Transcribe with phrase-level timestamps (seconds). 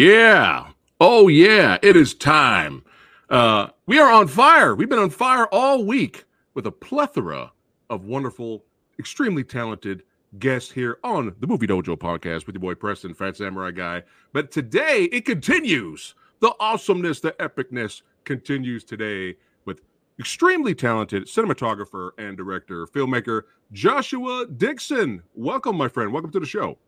[0.00, 0.68] Yeah.
[0.98, 1.76] Oh, yeah.
[1.82, 2.84] It is time.
[3.28, 4.74] Uh, we are on fire.
[4.74, 7.52] We've been on fire all week with a plethora
[7.90, 8.64] of wonderful,
[8.98, 10.04] extremely talented
[10.38, 14.02] guests here on the Movie Dojo podcast with your boy Preston, Phat Samurai Guy.
[14.32, 16.14] But today it continues.
[16.38, 19.36] The awesomeness, the epicness continues today
[19.66, 19.82] with
[20.18, 23.42] extremely talented cinematographer and director, filmmaker
[23.74, 25.22] Joshua Dixon.
[25.34, 26.10] Welcome, my friend.
[26.10, 26.78] Welcome to the show.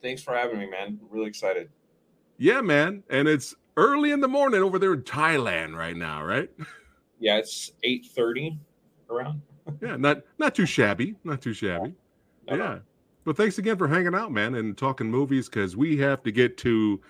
[0.00, 1.00] Thanks for having me, man.
[1.10, 1.68] Really excited.
[2.42, 3.04] Yeah, man.
[3.08, 6.50] And it's early in the morning over there in Thailand right now, right?
[7.20, 8.58] Yeah, it's 8:30
[9.08, 9.42] around.
[9.80, 11.14] yeah, not not too shabby.
[11.22, 11.94] Not too shabby.
[12.48, 12.56] Yeah.
[12.56, 12.78] yeah.
[13.22, 16.56] But thanks again for hanging out, man, and talking movies because we have to get
[16.58, 17.00] to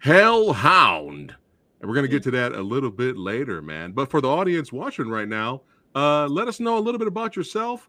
[0.00, 1.34] Hellhound.
[1.80, 3.92] And we're going to get to that a little bit later, man.
[3.92, 5.62] But for the audience watching right now,
[5.94, 7.88] uh, let us know a little bit about yourself.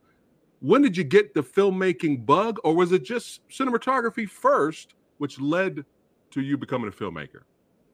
[0.62, 5.84] When did you get the filmmaking bug, or was it just cinematography first, which led
[6.36, 7.44] to you becoming a filmmaker?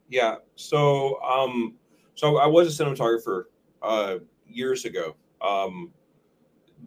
[0.10, 0.38] Yeah.
[0.56, 1.76] So, um,
[2.16, 3.44] so I was a cinematographer
[3.82, 4.16] uh,
[4.48, 5.16] years ago.
[5.42, 5.92] Um,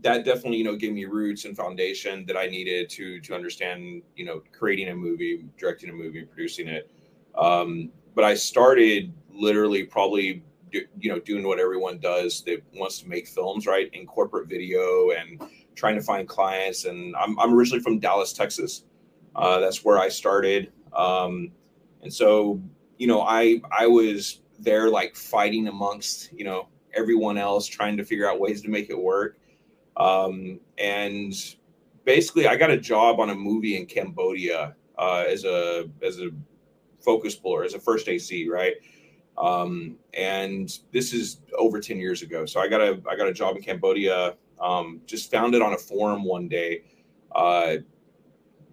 [0.03, 4.03] that definitely, you know, gave me roots and foundation that I needed to to understand,
[4.17, 6.91] you know, creating a movie, directing a movie, producing it.
[7.39, 13.09] Um, but I started literally probably, you know, doing what everyone does that wants to
[13.09, 15.41] make films, right, in corporate video and
[15.77, 16.85] trying to find clients.
[16.85, 18.85] And I'm I'm originally from Dallas, Texas.
[19.37, 20.73] Uh, that's where I started.
[20.95, 21.51] Um,
[22.03, 22.61] and so,
[22.99, 28.05] you know, I I was there like fighting amongst, you know, everyone else, trying to
[28.05, 29.39] figure out ways to make it work.
[29.97, 31.35] Um, and
[32.05, 36.31] basically, I got a job on a movie in Cambodia uh, as a as a
[37.01, 38.75] focus puller, as a first AC, right?
[39.37, 42.47] Um, and this is over 10 years ago.
[42.47, 44.37] So I got a I got a job in Cambodia.
[44.61, 46.85] Um, just found it on a forum one day.
[47.35, 47.77] Uh,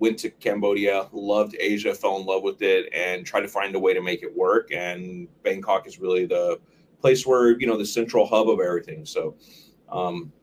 [0.01, 3.79] went to Cambodia, loved Asia, fell in love with it, and tried to find a
[3.79, 4.71] way to make it work.
[4.73, 6.59] And Bangkok is really the
[6.99, 9.05] place where you know the central hub of everything.
[9.05, 9.35] So
[9.89, 10.33] um,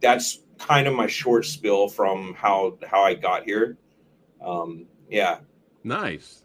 [0.00, 3.76] that's kind of my short spill from how how I got here.
[4.40, 5.40] Um, yeah.
[5.82, 6.44] Nice.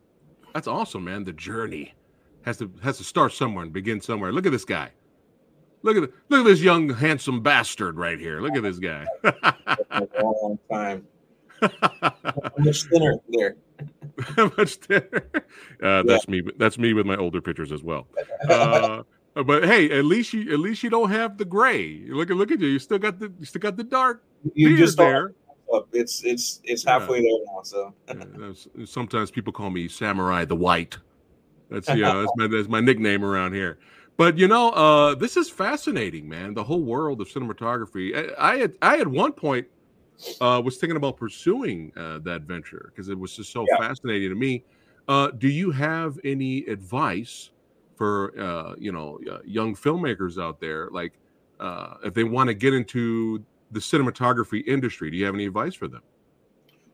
[0.53, 1.23] That's awesome, man.
[1.23, 1.93] The journey
[2.41, 4.33] has to has to start somewhere and begin somewhere.
[4.33, 4.89] Look at this guy.
[5.83, 8.41] Look at the, look at this young handsome bastard right here.
[8.41, 9.05] Look at this guy.
[9.23, 11.07] a long time.
[12.59, 13.55] much thinner there.
[14.57, 15.29] much thinner.
[15.81, 16.31] Uh, that's yeah.
[16.31, 16.41] me.
[16.57, 18.07] That's me with my older pictures as well.
[19.37, 22.01] Uh, but hey, at least you at least you don't have the gray.
[22.07, 22.69] Look at look at you.
[22.69, 24.23] You still got the you still got the dark.
[24.55, 25.35] You just there.
[25.71, 25.87] Up.
[25.93, 27.29] It's it's it's halfway yeah.
[27.29, 27.61] there now.
[27.61, 30.97] So yeah, sometimes people call me Samurai the White.
[31.69, 33.77] That's yeah, that's my that's my nickname around here.
[34.15, 36.55] But you know, uh, this is fascinating, man.
[36.55, 38.33] The whole world of cinematography.
[38.39, 39.67] I, I had I at one point
[40.41, 43.77] uh, was thinking about pursuing uh, that venture because it was just so yeah.
[43.77, 44.63] fascinating to me.
[45.07, 47.51] Uh, do you have any advice
[47.95, 51.13] for uh, you know uh, young filmmakers out there, like
[51.59, 55.09] uh, if they want to get into the cinematography industry?
[55.11, 56.01] Do you have any advice for them?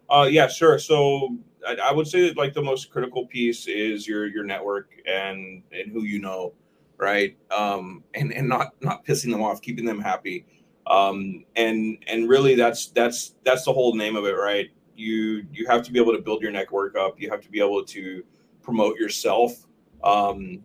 [0.09, 0.77] Uh, yeah, sure.
[0.77, 4.91] So I, I would say that like the most critical piece is your your network
[5.07, 6.53] and and who you know,
[6.97, 7.35] right?
[7.51, 10.45] Um, and and not not pissing them off, keeping them happy
[10.87, 14.69] um, and and really that's that's that's the whole name of it right?
[14.95, 17.19] You you have to be able to build your network up.
[17.19, 18.23] You have to be able to
[18.61, 19.65] promote yourself.
[20.03, 20.63] Um,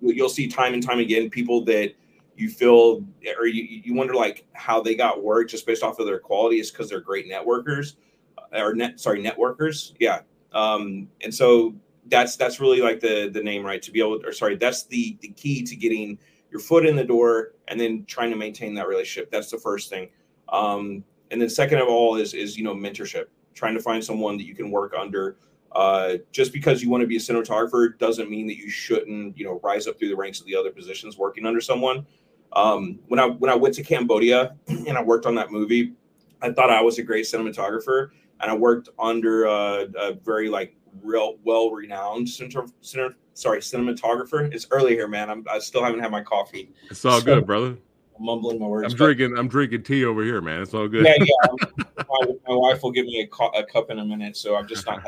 [0.00, 1.94] you'll see time and time again people that
[2.36, 3.04] you feel
[3.38, 6.60] or you, you wonder like how they got work just based off of their quality
[6.60, 7.94] is because they're great networkers
[8.38, 9.94] uh, or net sorry networkers?
[9.98, 10.20] Yeah.
[10.52, 11.74] Um, and so
[12.08, 13.82] that's that's really like the the name right?
[13.82, 16.18] To be able or sorry that's the the key to getting
[16.56, 19.30] your foot in the door and then trying to maintain that relationship.
[19.30, 20.08] That's the first thing.
[20.48, 24.38] Um, and then second of all is is you know mentorship, trying to find someone
[24.38, 25.36] that you can work under.
[25.72, 29.44] Uh, just because you want to be a cinematographer doesn't mean that you shouldn't you
[29.44, 32.06] know rise up through the ranks of the other positions working under someone.
[32.52, 35.92] Um, when I when I went to Cambodia and I worked on that movie,
[36.40, 38.10] I thought I was a great cinematographer,
[38.40, 44.52] and I worked under a, a very like real well renowned center, center sorry, cinematographer.
[44.52, 45.30] It's early here, man.
[45.30, 46.72] I'm, I still haven't had my coffee.
[46.90, 47.76] It's all so, good, brother.
[48.18, 48.92] I'm mumbling my words.
[48.92, 49.36] I'm drinking.
[49.38, 50.62] I'm drinking tea over here, man.
[50.62, 51.04] It's all good.
[51.04, 51.84] Yeah, yeah.
[52.08, 54.66] my, my, wife will give me a, cu- a, cup in a minute, so I'm
[54.66, 55.06] just not.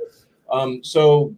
[0.50, 0.84] um.
[0.84, 1.34] So,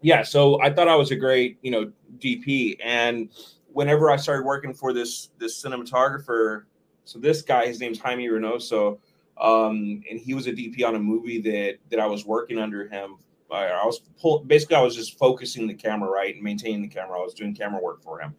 [0.00, 0.22] yeah.
[0.22, 3.28] So I thought I was a great, you know, DP, and
[3.66, 6.64] whenever I started working for this this cinematographer,
[7.04, 8.98] so this guy, his name's Jaime Reynoso,
[9.38, 12.88] um, and he was a DP on a movie that that I was working under
[12.88, 13.18] him
[13.56, 17.18] I was pull, basically I was just focusing the camera right and maintaining the camera.
[17.18, 18.34] I was doing camera work for him.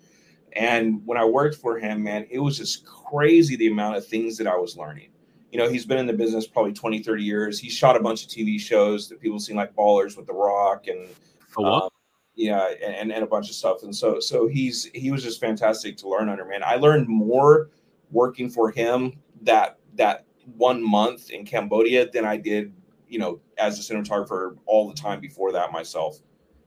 [0.53, 4.37] And when I worked for him, man, it was just crazy the amount of things
[4.37, 5.11] that I was learning.
[5.51, 7.59] You know, he's been in the business probably 20, 30 years.
[7.59, 10.87] He shot a bunch of TV shows that people seen like Ballers with The Rock
[10.87, 11.09] and
[11.57, 11.89] um,
[12.35, 13.83] yeah, and and a bunch of stuff.
[13.83, 16.61] And so so he's he was just fantastic to learn under, man.
[16.63, 17.69] I learned more
[18.11, 20.25] working for him that that
[20.55, 22.73] one month in Cambodia than I did,
[23.09, 26.19] you know, as a cinematographer all the time before that myself.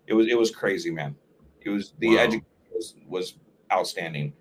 [0.06, 1.16] It was it was crazy, man.
[1.60, 2.22] It was the wow.
[2.22, 3.34] education was was
[3.72, 4.32] outstanding.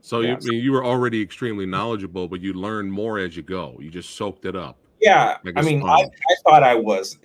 [0.00, 0.36] So yeah.
[0.40, 3.76] you you were already extremely knowledgeable, but you learned more as you go.
[3.80, 4.78] You just soaked it up.
[5.00, 7.18] Yeah, I mean, I, I, thought I was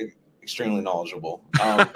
[0.43, 1.43] extremely knowledgeable.
[1.61, 1.89] Um,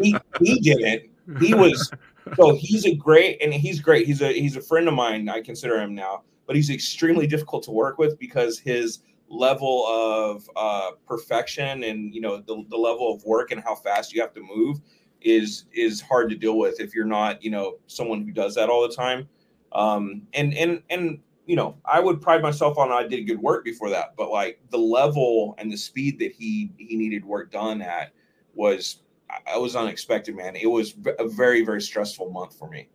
[0.00, 1.10] he he didn't.
[1.38, 1.90] He was
[2.36, 4.06] so he's a great and he's great.
[4.06, 5.28] He's a he's a friend of mine.
[5.28, 10.48] I consider him now, but he's extremely difficult to work with because his level of
[10.56, 14.32] uh, perfection and you know the, the level of work and how fast you have
[14.32, 14.80] to move
[15.20, 18.68] is is hard to deal with if you're not you know someone who does that
[18.68, 19.28] all the time.
[19.72, 23.64] Um and and and you know i would pride myself on i did good work
[23.64, 27.82] before that but like the level and the speed that he he needed work done
[27.82, 28.12] at
[28.54, 29.02] was
[29.46, 30.56] i was unexpected man.
[30.56, 32.88] It was a very very stressful month for me.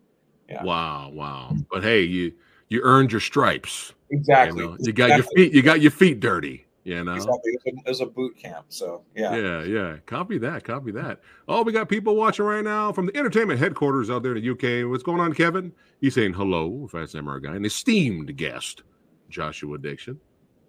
[0.48, 0.64] Yeah.
[0.64, 1.56] wow wow.
[1.72, 2.34] But hey you
[2.70, 4.78] you earned your stripes exactly you, know?
[4.80, 7.58] you got your feet you got your feet dirty you know, exactly.
[7.66, 8.66] It was a boot camp.
[8.68, 9.98] So yeah, yeah, yeah.
[10.06, 10.66] Copy that.
[10.66, 11.22] Copy that.
[11.48, 14.50] Oh, we got people watching right now from the entertainment headquarters out there in the
[14.50, 14.90] UK.
[14.90, 15.72] What's going on, Kevin?
[16.02, 18.84] He's saying hello, Fast Samurai guy, an esteemed guest,
[19.30, 20.20] Joshua Dixon.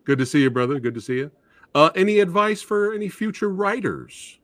[0.05, 0.79] Good to see you, brother.
[0.79, 1.32] Good to see you.
[1.75, 4.38] Uh, any advice for any future writers?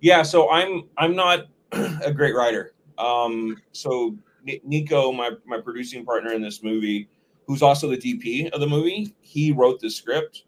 [0.00, 2.74] Yeah, so I'm I'm not a great writer.
[2.98, 4.18] Um, so
[4.64, 7.08] Nico, my my producing partner in this movie
[7.46, 9.14] who's also the DP of the movie.
[9.20, 10.44] He wrote the script.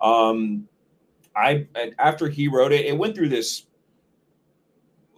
[0.00, 0.68] Um,
[1.34, 1.66] I
[1.98, 3.66] after he wrote it, it went through this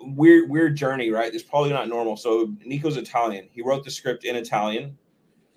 [0.00, 1.10] weird weird journey.
[1.10, 2.16] Right, it's probably not normal.
[2.16, 3.48] So Nico's Italian.
[3.50, 4.96] He wrote the script in Italian.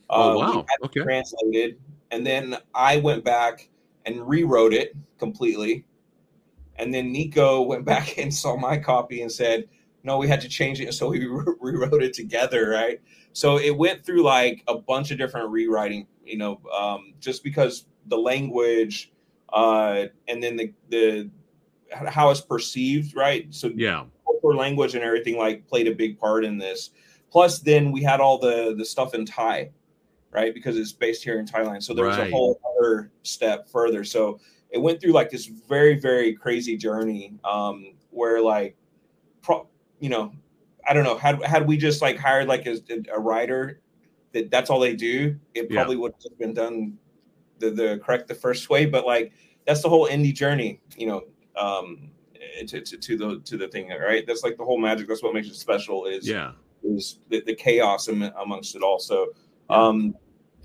[0.10, 0.66] Oh uh, wow!
[0.84, 1.02] okay.
[1.02, 1.80] Translated,
[2.12, 3.70] and then I went back
[4.06, 5.86] and rewrote it completely.
[6.76, 9.68] And then Nico went back and saw my copy and said,
[10.04, 13.02] "No, we had to change it." and So we rewrote it together, right?
[13.34, 17.86] So it went through like a bunch of different rewriting, you know, um, just because
[18.08, 19.12] the language
[19.54, 21.30] uh, and then the the
[21.92, 23.54] how it's perceived, right?
[23.54, 24.06] So yeah,
[24.44, 26.92] language and everything like played a big part in this.
[27.32, 29.72] Plus, then we had all the the stuff in Thai,
[30.32, 30.54] right?
[30.54, 31.84] Because it's based here in Thailand.
[31.84, 32.20] So there right.
[32.20, 34.04] was a whole other step further.
[34.04, 34.40] So
[34.70, 38.76] it went through like this very very crazy journey um, where like,
[39.42, 39.68] pro,
[40.02, 40.34] you know,
[40.86, 41.16] I don't know.
[41.16, 42.78] Had had we just like hired like a,
[43.14, 43.80] a writer
[44.34, 46.02] that that's all they do, it probably yeah.
[46.02, 46.98] would have been done
[47.60, 48.86] the the correct the first way.
[48.86, 49.32] But like
[49.66, 51.22] that's the whole indie journey, you know,
[51.56, 52.10] um,
[52.68, 54.26] to, to, to the to the thing, right?
[54.26, 55.08] That's like the whole magic.
[55.08, 56.06] That's what makes it special.
[56.08, 59.00] Is yeah, is the, the chaos amongst it all.
[59.00, 59.28] So,
[59.70, 60.16] um,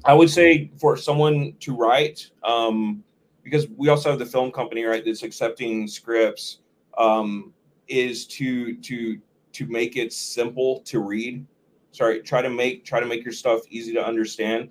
[0.06, 3.04] I would say for someone to write, um,
[3.42, 5.04] because we also have the film company, right?
[5.04, 6.60] That's accepting scripts.
[6.96, 7.52] Um,
[7.88, 9.18] is to to
[9.52, 11.46] to make it simple to read.
[11.92, 14.70] Sorry, try to make try to make your stuff easy to understand.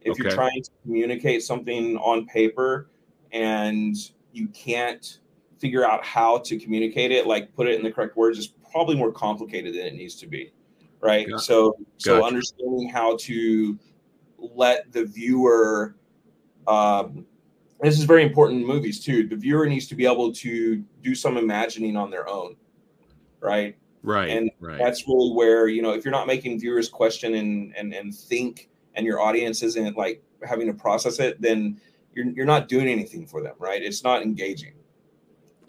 [0.00, 0.22] If okay.
[0.22, 2.90] you're trying to communicate something on paper
[3.32, 3.96] and
[4.32, 5.20] you can't
[5.58, 8.96] figure out how to communicate it, like put it in the correct words, is probably
[8.96, 10.52] more complicated than it needs to be.
[11.00, 11.28] Right.
[11.28, 11.42] Gotcha.
[11.42, 12.26] So so gotcha.
[12.26, 13.78] understanding how to
[14.38, 15.96] let the viewer
[16.66, 17.26] um,
[17.80, 19.26] this is very important in movies too.
[19.28, 22.56] The viewer needs to be able to do some imagining on their own,
[23.44, 23.76] right?
[24.02, 24.30] Right.
[24.30, 24.78] And right.
[24.78, 28.68] that's really where, you know, if you're not making viewers question and and and think
[28.94, 31.80] and your audience isn't like having to process it, then
[32.14, 33.82] you're you're not doing anything for them, right?
[33.82, 34.74] It's not engaging.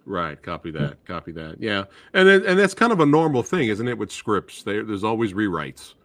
[0.05, 0.41] Right.
[0.41, 1.03] Copy that.
[1.05, 1.55] Copy that.
[1.59, 1.85] Yeah.
[2.13, 3.97] And then, and that's kind of a normal thing, isn't it?
[3.97, 5.95] With scripts, there, there's always rewrites.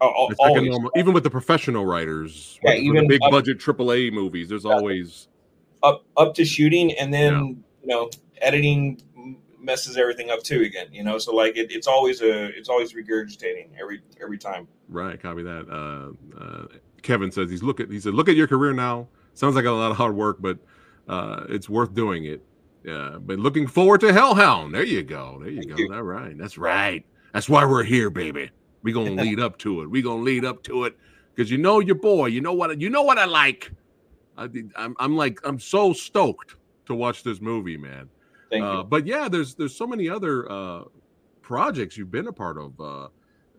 [0.00, 4.12] Oh, it's like normal, even with the professional writers, yeah, even big up, budget AAA
[4.12, 5.28] movies, there's yeah, always
[5.82, 7.40] up up to shooting, and then yeah.
[7.40, 8.10] you know
[8.40, 9.02] editing
[9.60, 10.88] messes everything up too again.
[10.92, 14.68] You know, so like it, it's always a it's always regurgitating every every time.
[14.88, 15.20] Right.
[15.20, 15.66] Copy that.
[15.68, 16.66] Uh, uh,
[17.02, 19.08] Kevin says he's look at he said look at your career now.
[19.34, 20.58] Sounds like a lot of hard work, but
[21.08, 22.42] uh, it's worth doing it.
[22.84, 24.74] Yeah, but looking forward to Hellhound.
[24.74, 25.38] There you go.
[25.40, 25.76] There you Thank go.
[25.76, 25.94] You.
[25.94, 26.36] All right.
[26.36, 27.04] That's right.
[27.32, 28.50] That's why we're here, baby.
[28.82, 29.90] We're gonna lead up to it.
[29.90, 30.96] We're gonna lead up to it
[31.34, 32.26] because you know your boy.
[32.26, 33.72] You know what you know what I like.
[34.36, 38.08] I, I'm I'm like I'm so stoked to watch this movie, man.
[38.50, 38.84] Thank uh, you.
[38.84, 40.84] But yeah, there's there's so many other uh,
[41.42, 42.80] projects you've been a part of.
[42.80, 43.08] Uh,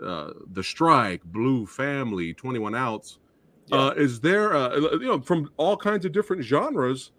[0.03, 3.19] uh, the Strike, Blue Family, Twenty One Outs.
[3.67, 3.77] Yeah.
[3.77, 7.12] Uh, is there, uh, you know, from all kinds of different genres?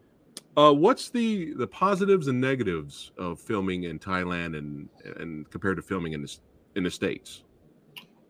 [0.56, 5.82] Uh, what's the the positives and negatives of filming in Thailand and and compared to
[5.82, 6.36] filming in the
[6.74, 7.44] in the states?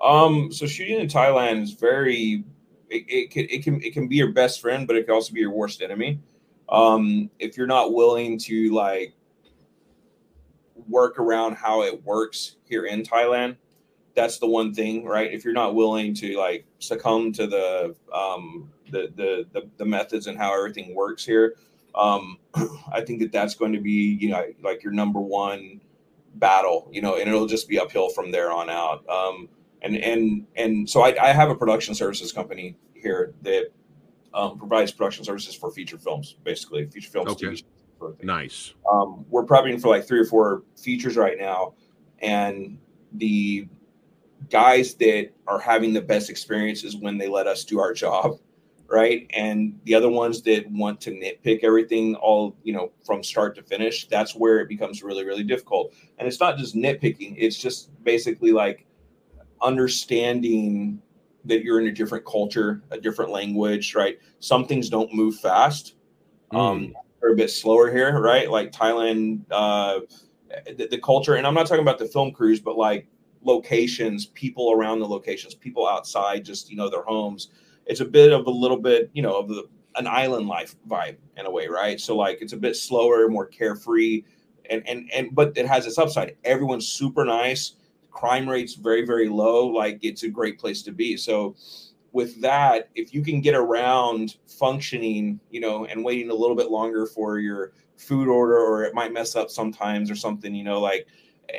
[0.02, 2.44] Um, so shooting in Thailand is very
[2.88, 5.32] it, it can it can it can be your best friend, but it can also
[5.32, 6.20] be your worst enemy.
[6.68, 9.14] Um, if you're not willing to like
[10.88, 13.56] work around how it works here in Thailand.
[14.14, 15.32] That's the one thing, right?
[15.32, 20.26] If you're not willing to like succumb to the um, the, the the the methods
[20.26, 21.54] and how everything works here,
[21.94, 22.38] um,
[22.92, 25.80] I think that that's going to be you know like your number one
[26.34, 29.08] battle, you know, and it'll just be uphill from there on out.
[29.08, 29.49] Um,
[29.82, 33.68] and and and so I, I have a production services company here that
[34.34, 37.30] um, provides production services for feature films, basically feature films.
[37.32, 37.62] Okay.
[38.23, 38.75] Nice.
[38.90, 41.75] Um, we're prepping for like three or four features right now,
[42.21, 42.78] and
[43.12, 43.69] the
[44.49, 48.38] guys that are having the best experiences when they let us do our job
[48.90, 49.30] right?
[49.35, 53.62] And the other ones that want to nitpick everything all you know from start to
[53.62, 55.95] finish that's where it becomes really really difficult.
[56.19, 58.87] And it's not just nitpicking it's just basically like
[59.62, 61.00] understanding
[61.45, 64.19] that you're in a different culture a different language right?
[64.40, 65.95] Some things don't move fast.
[66.50, 70.00] Um they're a bit slower here right like thailand uh
[70.77, 73.07] the, the culture and i'm not talking about the film crews but like
[73.43, 77.50] locations people around the locations people outside just you know their homes
[77.91, 81.17] it's a bit of a little bit, you know, of the, an island life vibe
[81.37, 82.00] in a way, right?
[82.00, 84.23] So like it's a bit slower, more carefree,
[84.71, 86.37] and and and but it has its upside.
[86.45, 87.75] Everyone's super nice,
[88.12, 89.67] crime rates very very low.
[89.67, 91.17] Like it's a great place to be.
[91.17, 91.57] So
[92.12, 96.71] with that, if you can get around functioning, you know, and waiting a little bit
[96.71, 100.81] longer for your food order, or it might mess up sometimes or something, you know,
[100.81, 101.07] like,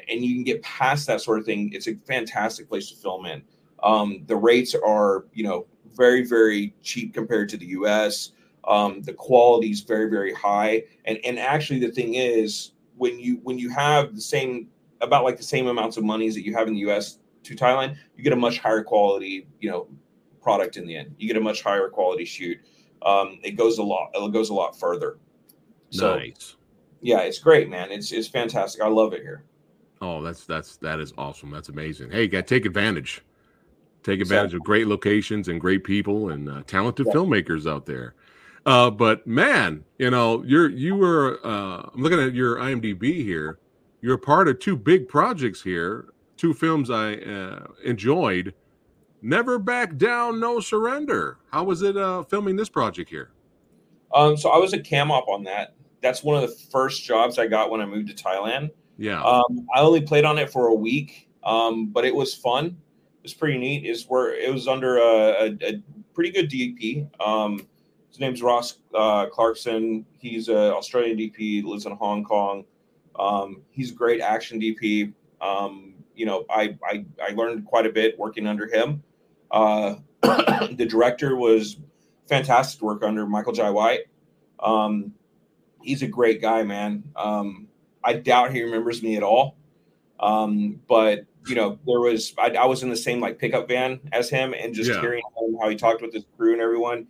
[0.10, 3.26] and you can get past that sort of thing, it's a fantastic place to film
[3.26, 3.44] in.
[3.84, 8.32] Um, the rates are, you know, very, very cheap compared to the US.
[8.68, 10.84] Um, the quality is very, very high.
[11.06, 14.68] And and actually the thing is when you when you have the same
[15.02, 17.96] about like the same amounts of monies that you have in the US to Thailand,
[18.16, 19.88] you get a much higher quality, you know,
[20.42, 21.16] product in the end.
[21.18, 22.60] You get a much higher quality shoot.
[23.04, 25.18] Um, it goes a lot, it goes a lot further.
[25.90, 26.56] So, nice.
[27.02, 27.92] Yeah, it's great, man.
[27.92, 28.82] It's it's fantastic.
[28.82, 29.44] I love it here.
[30.02, 31.52] Oh, that's that's that is awesome.
[31.52, 32.12] That's amazing.
[32.12, 33.24] Hey, got take advantage.
[34.04, 37.14] Take advantage of great locations and great people and uh, talented yeah.
[37.14, 38.16] filmmakers out there.
[38.66, 41.40] Uh, but man, you know, you're you were.
[41.44, 43.60] Uh, I'm looking at your IMDb here.
[44.02, 46.08] You're part of two big projects here.
[46.38, 48.54] Two films I uh, enjoyed.
[49.22, 51.38] Never back down, no surrender.
[51.52, 53.32] How was it uh, filming this project here?
[54.14, 55.76] Um, so I was a cam op on that.
[56.02, 58.72] That's one of the first jobs I got when I moved to Thailand.
[58.98, 59.22] Yeah.
[59.24, 63.24] Um, I only played on it for a week, um, but it was fun It
[63.24, 67.08] was pretty neat is where it was under a, a, a pretty good DP.
[67.26, 67.68] Um,
[68.10, 70.06] his name's Ross uh, Clarkson.
[70.18, 72.66] He's an Australian DP, lives in Hong Kong.
[73.18, 75.14] Um, he's a great action DP.
[75.40, 79.02] Um, you know, I, I, I learned quite a bit working under him.
[79.52, 81.78] Uh, the director was
[82.28, 84.02] fantastic to work under, Michael Jai White.
[84.60, 85.14] Um,
[85.82, 87.04] he's a great guy, man.
[87.16, 87.68] Um,
[88.04, 89.58] I doubt he remembers me at all.
[90.20, 94.00] Um, but you know, there was I, I, was in the same like pickup van
[94.12, 95.02] as him, and just yeah.
[95.02, 95.24] hearing
[95.60, 97.08] how he talked with his crew and everyone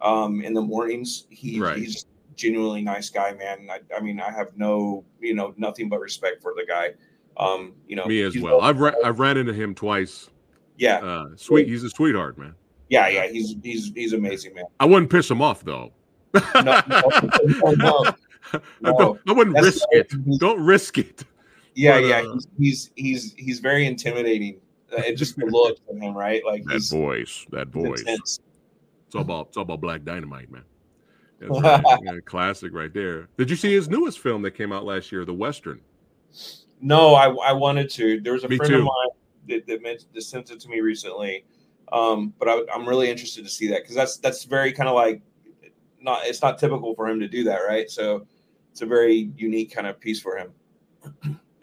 [0.00, 1.26] um, in the mornings.
[1.28, 1.76] He, right.
[1.76, 3.68] He's genuinely nice guy, man.
[3.70, 6.94] I, I, mean, I have no, you know, nothing but respect for the guy.
[7.36, 8.60] Um, you know, me as well.
[8.60, 10.30] I've ra- I've ran into him twice.
[10.76, 11.68] Yeah, uh, sweet.
[11.68, 12.54] He's a sweetheart, man.
[12.88, 14.64] Yeah, yeah, he's he's he's amazing, man.
[14.80, 15.92] I wouldn't piss him off though.
[16.34, 17.02] no, no,
[17.60, 18.14] no, no.
[19.26, 20.38] I, wouldn't That's risk it.
[20.38, 21.24] Don't risk it.
[21.74, 24.60] Yeah, but, yeah, uh, he's, he's he's he's very intimidating.
[24.96, 26.42] Uh, just the look of him, right?
[26.44, 28.00] Like that voice, that voice.
[28.00, 28.40] Intense.
[29.06, 30.64] It's all about it's all about Black Dynamite, man.
[31.40, 31.82] Right.
[32.04, 33.28] yeah, classic right there.
[33.38, 35.80] Did you see his newest film that came out last year, The Western?
[36.80, 38.20] No, I, I wanted to.
[38.20, 38.78] There was a me friend too.
[38.78, 39.08] of mine
[39.48, 41.44] that, that, that sent it to me recently,
[41.92, 44.94] um, but I, am really interested to see that because that's that's very kind of
[44.94, 45.22] like
[46.00, 47.90] not it's not typical for him to do that, right?
[47.90, 48.26] So
[48.70, 50.52] it's a very unique kind of piece for him.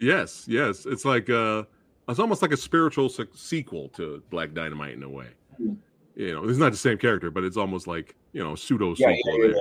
[0.00, 0.86] Yes, yes.
[0.86, 1.64] It's like uh
[2.08, 5.28] it's almost like a spiritual se- sequel to Black Dynamite in a way.
[5.60, 5.74] Mm-hmm.
[6.16, 9.16] You know, it's not the same character, but it's almost like, you know, pseudo sequel.
[9.24, 9.54] Yeah, yeah,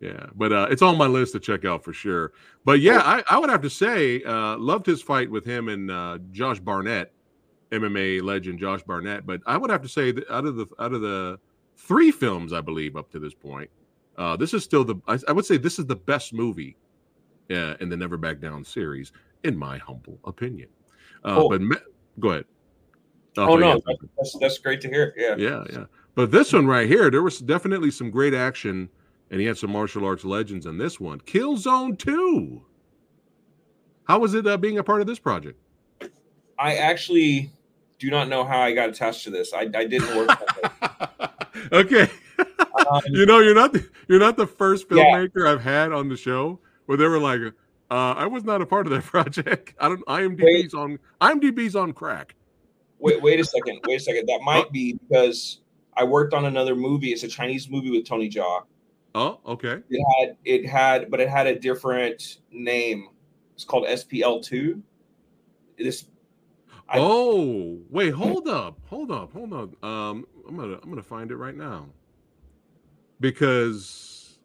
[0.00, 2.32] yeah, yeah, but uh, it's on my list to check out for sure.
[2.64, 5.90] But yeah, I, I would have to say, uh, loved his fight with him and
[5.90, 7.13] uh, Josh Barnett,
[7.80, 9.26] MMA legend Josh Barnett.
[9.26, 11.38] But I would have to say that out of the out of the
[11.76, 13.70] three films I believe up to this point,
[14.16, 16.76] uh, this is still the I, I would say this is the best movie
[17.50, 19.12] uh, in the Never Back Down series
[19.42, 20.68] in my humble opinion.
[21.24, 21.48] Uh, oh.
[21.48, 21.76] But me-
[22.20, 22.44] go ahead.
[23.36, 23.80] oh no,
[24.16, 25.12] that's, that's great to hear.
[25.16, 25.84] Yeah, yeah, yeah.
[26.14, 28.88] But this one right here, there was definitely some great action,
[29.30, 31.20] and he had some martial arts legends in this one.
[31.20, 32.64] Kill Zone Two.
[34.04, 35.58] How was it uh, being a part of this project?
[36.58, 37.50] I actually
[37.98, 39.52] do not know how I got attached to this.
[39.52, 40.30] I, I didn't work.
[41.72, 42.08] okay.
[42.90, 45.52] Um, you know, you're not the, you're not the first filmmaker yeah.
[45.52, 47.40] I've had on the show where they were like,
[47.90, 49.74] Uh, I was not a part of that project.
[49.78, 50.04] I don't.
[50.06, 50.98] IMDb's on.
[51.20, 52.34] IMDb's on crack.
[52.98, 53.80] Wait, wait a second.
[53.86, 54.26] Wait a second.
[54.26, 55.60] That might be because
[55.96, 57.12] I worked on another movie.
[57.12, 58.62] It's a Chinese movie with Tony Jaa.
[59.14, 59.80] Oh, okay.
[59.88, 63.08] It had it had, but it had a different name.
[63.54, 64.82] It's called SPL two.
[65.78, 66.06] This.
[66.88, 69.84] I, oh wait, hold up, hold up, hold up.
[69.84, 71.86] Um, I'm gonna I'm gonna find it right now
[73.20, 74.38] because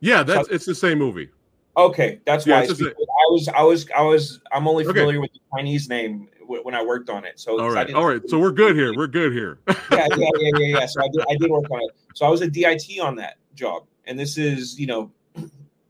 [0.00, 1.30] yeah, that's it's the same movie.
[1.76, 5.18] Okay, that's yeah, why I was I was I was I'm only familiar okay.
[5.18, 7.38] with the Chinese name when I worked on it.
[7.38, 8.20] So all right, all right.
[8.28, 8.94] So we're good here.
[8.96, 9.60] We're good here.
[9.68, 10.86] yeah, yeah, yeah, yeah, yeah.
[10.86, 11.90] So I did I did work on it.
[12.14, 15.12] So I was a DIT on that job, and this is you know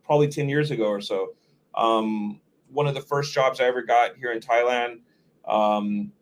[0.05, 1.35] probably ten years ago or so.
[1.75, 5.01] Um, one of the first jobs I ever got here in Thailand.
[5.47, 6.13] Um,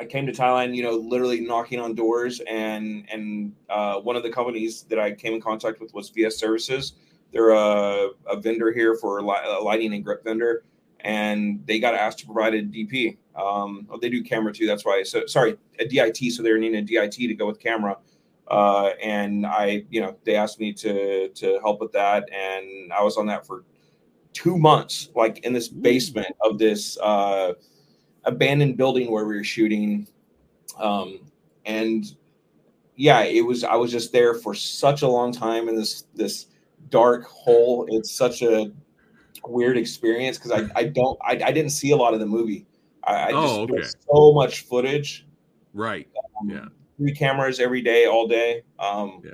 [0.00, 4.22] I came to Thailand, you know, literally knocking on doors, and and uh, one of
[4.22, 6.94] the companies that I came in contact with was VS Services.
[7.32, 10.64] They're a, a vendor here for a lighting and grip vendor,
[11.00, 13.18] and they got asked to provide a DP.
[13.36, 14.66] Um, oh, they do camera too.
[14.66, 15.02] That's why.
[15.02, 16.32] So sorry, a DIT.
[16.32, 17.98] So they're needing a DIT to go with camera.
[18.48, 23.02] Uh, and I, you know, they asked me to to help with that, and I
[23.02, 23.64] was on that for
[24.32, 27.52] two months, like in this basement of this uh,
[28.30, 30.06] abandoned building where we were shooting.
[30.78, 31.20] Um,
[31.66, 32.04] and
[32.96, 36.46] yeah, it was, I was just there for such a long time in this, this
[36.88, 37.86] dark hole.
[37.88, 38.72] It's such a
[39.44, 40.38] weird experience.
[40.38, 42.66] Cause I, I don't, I, I didn't see a lot of the movie.
[43.04, 43.82] I, I just oh, okay.
[43.82, 45.26] so much footage.
[45.74, 46.08] Right.
[46.40, 46.66] Um, yeah.
[46.98, 48.62] Three cameras every day, all day.
[48.78, 49.32] Um, yeah.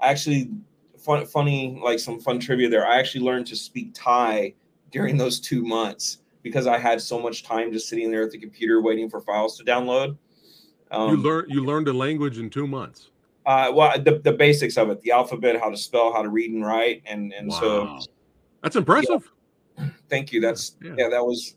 [0.00, 0.50] I actually
[0.98, 2.86] fun, funny, like some fun trivia there.
[2.86, 4.54] I actually learned to speak Thai
[4.90, 8.38] during those two months because I had so much time just sitting there at the
[8.38, 10.16] computer waiting for files to download.
[10.90, 13.10] Um, you learned you learned a language in two months.
[13.46, 16.50] Uh, well, the, the basics of it, the alphabet, how to spell, how to read
[16.50, 17.60] and write, and and wow.
[17.60, 17.98] so
[18.62, 19.30] that's impressive.
[19.78, 19.88] Yeah.
[20.08, 20.40] Thank you.
[20.40, 20.94] That's yeah.
[20.98, 21.08] yeah.
[21.08, 21.56] that was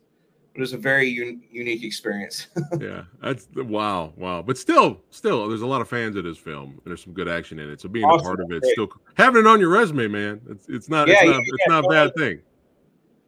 [0.54, 2.48] it was a very un- unique experience.
[2.80, 4.43] yeah, that's wow, wow.
[4.43, 7.28] But still, still, there's a lot of fans of this film, and there's some good
[7.28, 7.82] action in it.
[7.82, 8.26] So being awesome.
[8.26, 11.15] a part of it, still having it on your resume, man, it's it's not yeah,
[11.22, 12.39] it's not, it's not a bad thing.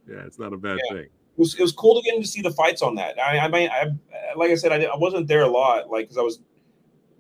[0.07, 2.41] Yeah, it's not a bad thing it was, it was cool to get to see
[2.41, 3.19] the fights on that.
[3.19, 3.87] I, I mean, I,
[4.35, 6.39] like I said, I, I wasn't there a lot, like because I was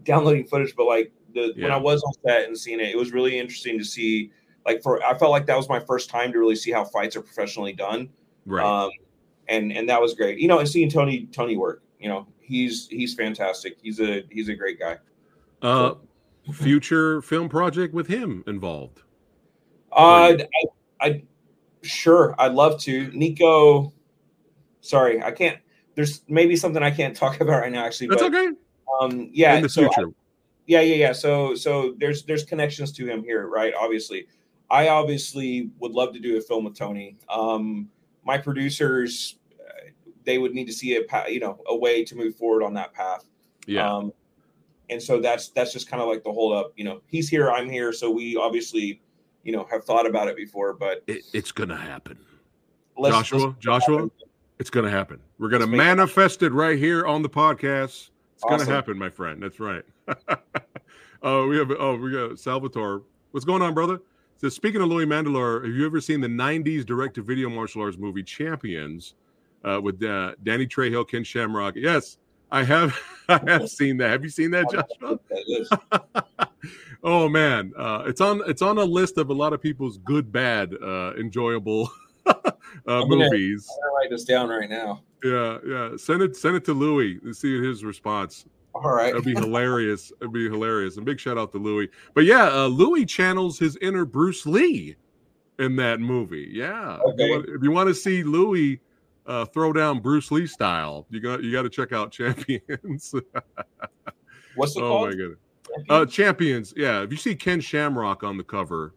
[0.03, 1.63] downloading footage, but like the yeah.
[1.63, 4.31] when I was on set and seeing it, it was really interesting to see.
[4.65, 7.15] Like for, I felt like that was my first time to really see how fights
[7.15, 8.09] are professionally done.
[8.45, 8.65] Right.
[8.65, 8.89] Um,
[9.47, 10.39] and and that was great.
[10.39, 13.77] You know, and seeing Tony Tony work, you know, he's he's fantastic.
[13.81, 14.97] He's a he's a great guy.
[15.61, 15.95] Uh,
[16.45, 16.53] so.
[16.53, 19.01] future film project with him involved.
[19.91, 20.45] Uh, I,
[20.99, 21.23] I
[21.83, 23.11] sure I'd love to.
[23.13, 23.93] Nico
[24.85, 25.59] sorry, I can't.
[25.95, 27.85] There's maybe something I can't talk about right now.
[27.85, 28.55] Actually, that's but, okay.
[29.01, 30.09] Um, yeah, in the so future.
[30.09, 30.13] I,
[30.67, 31.13] yeah, yeah, yeah.
[31.13, 33.73] So, so there's there's connections to him here, right?
[33.79, 34.27] Obviously,
[34.69, 37.17] I obviously would love to do a film with Tony.
[37.29, 37.89] Um,
[38.23, 39.89] my producers, uh,
[40.23, 42.73] they would need to see a path, you know a way to move forward on
[42.73, 43.25] that path.
[43.67, 43.91] Yeah.
[43.91, 44.11] Um,
[44.89, 46.73] and so that's that's just kind of like the hold up.
[46.75, 49.01] You know, he's here, I'm here, so we obviously,
[49.43, 52.17] you know, have thought about it before, but it, it's gonna happen.
[53.03, 54.09] Joshua, Joshua.
[54.57, 55.19] It's going to happen.
[55.37, 58.09] We're going to manifest it right here on the podcast.
[58.33, 58.57] It's awesome.
[58.57, 59.43] going to happen, my friend.
[59.43, 59.83] That's right.
[61.21, 61.71] oh, we have.
[61.77, 63.01] Oh, we got Salvatore.
[63.31, 63.99] What's going on, brother?
[64.37, 68.23] So, speaking of Louis Mandylor, have you ever seen the '90s direct-to-video martial arts movie
[68.23, 69.15] Champions
[69.65, 71.75] uh, with uh, Danny Trejo, Ken Shamrock?
[71.75, 72.17] Yes,
[72.49, 72.97] I have.
[73.29, 74.11] I have seen that.
[74.11, 75.19] Have you seen that, Joshua?
[77.03, 78.41] oh man, uh, it's on.
[78.47, 81.91] It's on a list of a lot of people's good, bad, uh, enjoyable
[82.87, 83.67] uh, I'm movies.
[83.67, 85.01] Gonna, I'm gonna write this down right now.
[85.23, 85.97] Yeah, yeah.
[85.97, 88.45] Send it, send it to Louis and see his response.
[88.75, 90.11] All right, that'd be hilarious.
[90.19, 90.97] It'd be hilarious.
[90.97, 91.89] And big shout out to Louis.
[92.13, 94.95] But yeah, uh, Louis channels his inner Bruce Lee
[95.59, 96.49] in that movie.
[96.51, 96.97] Yeah.
[96.97, 97.23] Okay.
[97.23, 98.81] If, you want, if you want to see Louis
[99.25, 103.15] uh, throw down Bruce Lee style, you got you got to check out Champions.
[104.55, 105.09] What's it oh called?
[105.09, 105.39] my goodness.
[105.65, 105.89] Champions?
[105.89, 106.73] Uh, Champions.
[106.75, 107.01] Yeah.
[107.01, 108.93] If you see Ken Shamrock on the cover,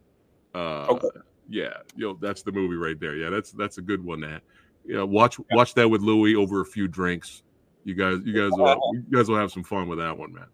[0.53, 1.07] uh, okay
[1.49, 3.15] yeah, you know, that's the movie right there.
[3.15, 4.21] Yeah, that's that's a good one.
[4.21, 4.43] That
[4.85, 5.55] you know, watch yeah.
[5.55, 7.43] watch that with Louis over a few drinks.
[7.83, 10.47] You guys, you guys, will, you guys will have some fun with that one, man.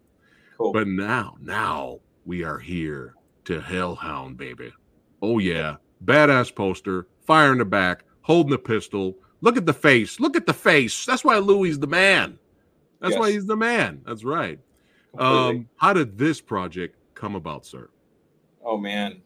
[0.56, 0.72] Cool.
[0.72, 4.72] But now, now we are here to Hellhound, baby.
[5.20, 9.16] Oh yeah, badass poster, fire in the back, holding the pistol.
[9.42, 10.18] Look at the face.
[10.18, 11.04] Look at the face.
[11.04, 12.38] That's why Louis the man.
[13.00, 13.20] That's yes.
[13.20, 14.00] why he's the man.
[14.06, 14.58] That's right.
[15.18, 17.90] Um, how did this project come about, sir?
[18.64, 19.22] Oh man.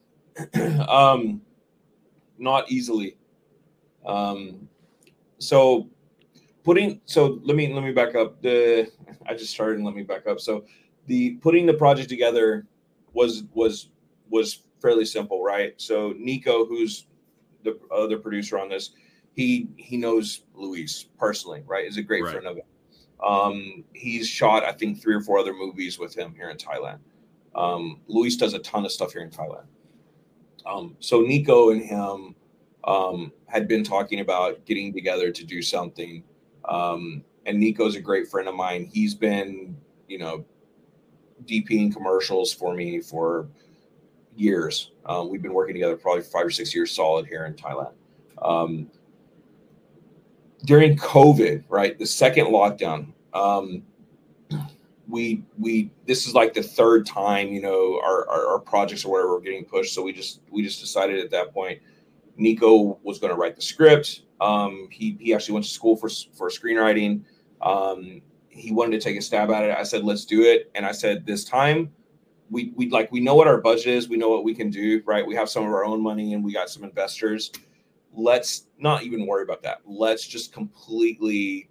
[0.87, 1.41] um
[2.41, 3.17] not easily.
[4.05, 4.67] Um,
[5.37, 5.87] so
[6.63, 8.41] putting so let me let me back up.
[8.41, 8.91] The
[9.25, 10.39] I just started and let me back up.
[10.39, 10.65] So
[11.05, 12.65] the putting the project together
[13.13, 13.89] was was
[14.29, 15.73] was fairly simple, right?
[15.77, 17.05] So Nico, who's
[17.63, 18.91] the other producer on this,
[19.33, 21.85] he he knows Louis personally, right?
[21.85, 22.31] Is a great Right.
[22.33, 22.65] friend of him.
[23.23, 26.97] Um, he's shot, I think, three or four other movies with him here in Thailand.
[27.53, 29.65] Um, Louis does a ton of stuff here in Thailand.
[30.65, 32.35] Um, so Nico and him
[32.83, 36.23] um, had been talking about getting together to do something.
[36.65, 38.89] Um, and Nico's a great friend of mine.
[38.91, 39.75] He's been,
[40.07, 40.45] you know,
[41.45, 43.47] DPing commercials for me for
[44.35, 44.91] years.
[45.05, 47.93] Um, we've been working together probably five or six years solid here in Thailand.
[48.41, 48.89] Um,
[50.65, 53.83] during COVID, right, the second lockdown, um,
[55.11, 59.11] we we this is like the third time you know our, our our projects or
[59.11, 59.93] whatever were getting pushed.
[59.93, 61.79] So we just we just decided at that point,
[62.37, 64.21] Nico was going to write the script.
[64.39, 67.23] Um, he he actually went to school for for screenwriting.
[67.61, 69.77] Um, he wanted to take a stab at it.
[69.77, 70.71] I said, let's do it.
[70.75, 71.91] And I said, this time
[72.49, 75.01] we we like we know what our budget is, we know what we can do,
[75.05, 75.25] right?
[75.25, 77.51] We have some of our own money and we got some investors.
[78.13, 79.79] Let's not even worry about that.
[79.85, 81.69] Let's just completely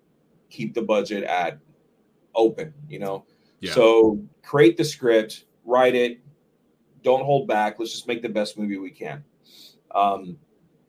[0.48, 1.58] keep the budget at
[2.34, 3.24] open, you know.
[3.60, 3.72] Yeah.
[3.72, 6.20] So create the script, write it,
[7.02, 7.78] don't hold back.
[7.78, 9.24] Let's just make the best movie we can.
[9.94, 10.36] Um,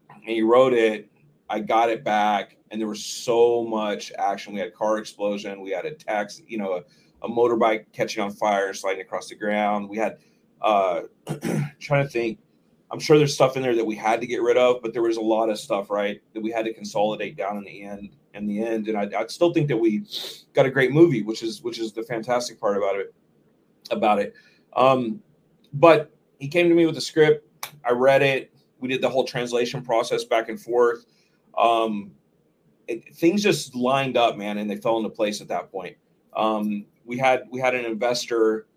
[0.10, 1.10] and he wrote it.
[1.50, 4.54] I got it back, and there was so much action.
[4.54, 5.62] We had car explosion.
[5.62, 9.36] We had a taxi, you know, a, a motorbike catching on fire sliding across the
[9.36, 9.90] ground.
[9.90, 10.18] We had
[10.62, 11.02] uh,
[11.80, 12.40] trying to think.
[12.90, 15.02] I'm sure there's stuff in there that we had to get rid of, but there
[15.02, 18.16] was a lot of stuff, right, that we had to consolidate down in the end.
[18.34, 20.06] In the end, and I, I still think that we
[20.54, 23.14] got a great movie, which is which is the fantastic part about it.
[23.90, 24.34] About it,
[24.74, 25.22] um,
[25.74, 27.46] but he came to me with the script.
[27.86, 28.54] I read it.
[28.80, 31.06] We did the whole translation process back and forth.
[31.58, 32.12] Um,
[32.88, 35.98] it, things just lined up, man, and they fell into place at that point.
[36.36, 38.68] Um, we had we had an investor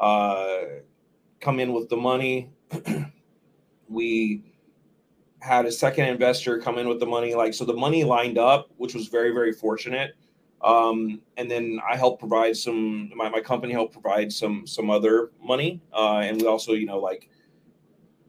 [0.00, 0.62] uh,
[1.40, 2.50] come in with the money.
[3.88, 4.42] we
[5.44, 7.64] had a second investor come in with the money, like so.
[7.64, 10.14] The money lined up, which was very very fortunate.
[10.62, 13.10] Um, and then I helped provide some.
[13.14, 16.98] My, my company helped provide some some other money, uh, and we also, you know,
[16.98, 17.28] like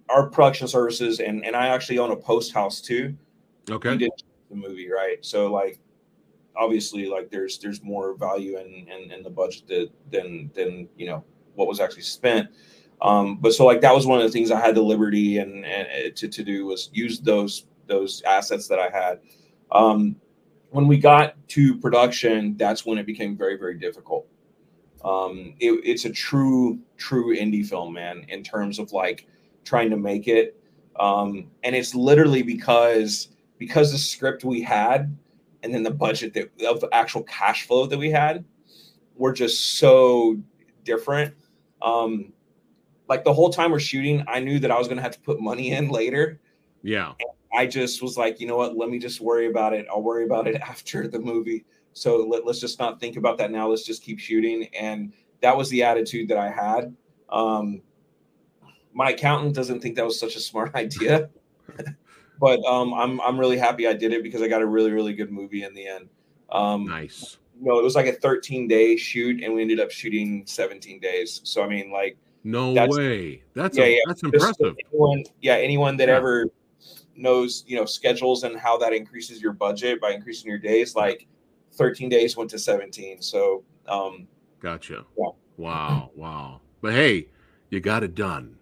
[0.10, 3.16] our production services, and and I actually own a post house too
[3.68, 3.98] we Okay.
[3.98, 4.12] did
[4.50, 5.80] the movie right so like
[6.56, 11.06] obviously like there's there's more value in in, in the budget that, than than you
[11.06, 11.24] know
[11.56, 12.50] what was actually spent
[13.02, 15.66] um but so like that was one of the things i had the liberty and,
[15.66, 19.20] and uh, to, to do was use those those assets that i had.
[19.72, 20.16] Um
[20.72, 24.28] when we got to production that's when it became very very difficult.
[25.04, 29.28] Um it, it's a true true indie film man in terms of like
[29.64, 30.60] trying to make it.
[31.00, 35.16] Um and it's literally because because the script we had
[35.64, 38.46] and then the budget that of actual cash flow that we had
[39.16, 40.38] were just so
[40.84, 41.34] different.
[41.82, 42.34] Um,
[43.08, 45.20] like the whole time we're shooting, I knew that I was going to have to
[45.20, 46.40] put money in later.
[46.84, 47.14] Yeah.
[47.54, 48.76] I just was like, you know what?
[48.76, 49.86] Let me just worry about it.
[49.90, 51.66] I'll worry about it after the movie.
[51.94, 53.70] So let, let's just not think about that now.
[53.70, 54.68] Let's just keep shooting.
[54.78, 56.96] And that was the attitude that I had.
[57.30, 57.82] Um,
[58.94, 61.30] my accountant doesn't think that was such a smart idea,
[62.40, 65.14] but um, I'm I'm really happy I did it because I got a really really
[65.14, 66.10] good movie in the end.
[66.50, 67.38] Um, Nice.
[67.60, 71.42] No, it was like a 13 day shoot, and we ended up shooting 17 days.
[71.44, 73.44] So I mean, like, No That's- way.
[73.56, 73.98] That's yeah, a, yeah.
[74.08, 74.76] that's just impressive.
[74.94, 76.16] Anyone, yeah, anyone that Yeah.
[76.18, 76.46] ever
[77.16, 81.28] knows, you know, schedules and how that increases your budget by increasing your days, like
[81.74, 83.22] 13 days went to 17.
[83.22, 84.28] So, um,
[84.60, 85.06] Gotcha.
[85.18, 85.26] Yeah.
[85.58, 86.12] Wow.
[86.16, 86.62] Wow.
[86.82, 87.30] But hey,
[87.72, 88.58] you got it done.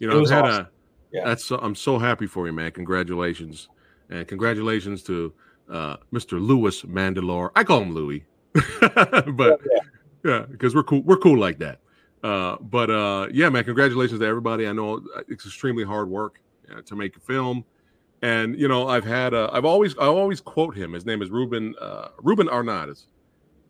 [0.00, 0.64] You know, I've had awesome.
[0.64, 0.70] a.
[1.12, 1.24] Yeah.
[1.26, 1.44] That's.
[1.44, 2.70] So, I'm so happy for you, man.
[2.72, 3.68] Congratulations,
[4.08, 5.32] and congratulations to
[5.68, 6.40] uh, Mr.
[6.40, 7.50] Louis Mandylor.
[7.56, 8.24] I call him Louis,
[8.80, 9.60] but
[10.24, 11.02] yeah, because we're cool.
[11.02, 11.79] We're cool like that.
[12.22, 14.66] Uh, but uh, yeah, man, congratulations to everybody.
[14.66, 17.64] I know it's extremely hard work uh, to make a film,
[18.22, 19.32] and you know, I've had.
[19.34, 19.96] Uh, I've always.
[19.98, 20.92] I always quote him.
[20.92, 21.74] His name is Ruben.
[21.80, 23.06] Uh, Ruben Arnades,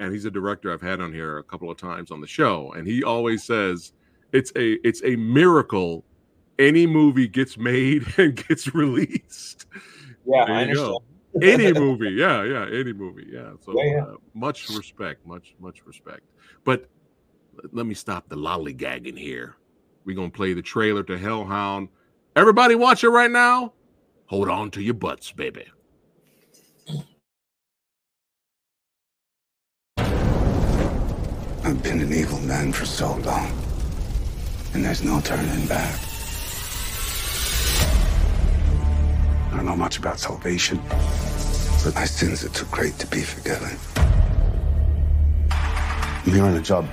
[0.00, 2.72] and he's a director I've had on here a couple of times on the show,
[2.72, 3.92] and he always says
[4.32, 6.04] it's a it's a miracle
[6.58, 9.66] any movie gets made and gets released.
[10.26, 10.88] yeah, There I you understand.
[10.92, 11.02] go.
[11.42, 13.52] Any movie, yeah, yeah, any movie, yeah.
[13.64, 14.02] So Yeah, yeah.
[14.02, 16.22] Uh, much respect, much much respect.
[16.64, 16.88] But
[17.72, 19.56] let me stop the lollygagging here.
[20.04, 21.88] We're gonna play the trailer to Hellhound.
[22.36, 23.72] Everybody watch it right now.
[24.26, 25.66] Hold on to your butts, baby.
[31.62, 33.52] I've been an evil man for so long,
[34.74, 36.00] and there's no turning back.
[39.52, 40.80] I don't know much about salvation,
[41.84, 43.76] but my sins are too great to be forgiven.
[46.24, 46.88] Here on a job.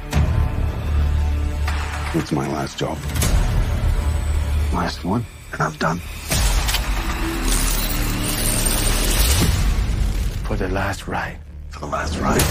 [2.14, 2.98] It's my last job.
[4.74, 6.02] Last one, and I'm done.
[10.48, 11.38] for the last ride.
[11.72, 12.42] For the last ride.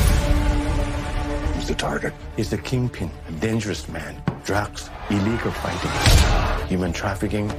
[1.55, 2.12] Who's the target?
[2.37, 4.23] He's the kingpin, a dangerous man.
[4.45, 7.51] Drugs, illegal fighting, human trafficking,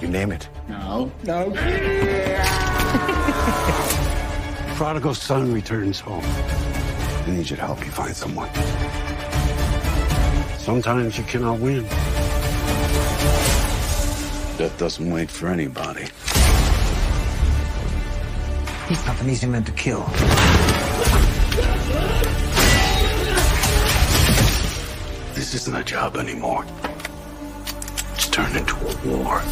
[0.00, 0.48] you name it.
[0.66, 1.12] No.
[1.24, 1.50] No.
[4.76, 6.24] Prodigal son returns home.
[6.24, 8.48] I need you to help me find someone.
[10.70, 11.82] Sometimes you cannot win.
[14.56, 16.06] Death doesn't wait for anybody.
[18.88, 20.04] He's not an easy man to kill.
[25.34, 26.64] This isn't a job anymore.
[28.14, 29.42] It's turned into a war.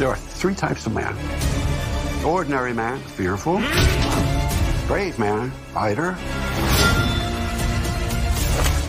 [0.00, 1.16] There are three types of man.
[2.26, 3.62] Ordinary man, fearful.
[4.88, 6.18] Brave man, fighter.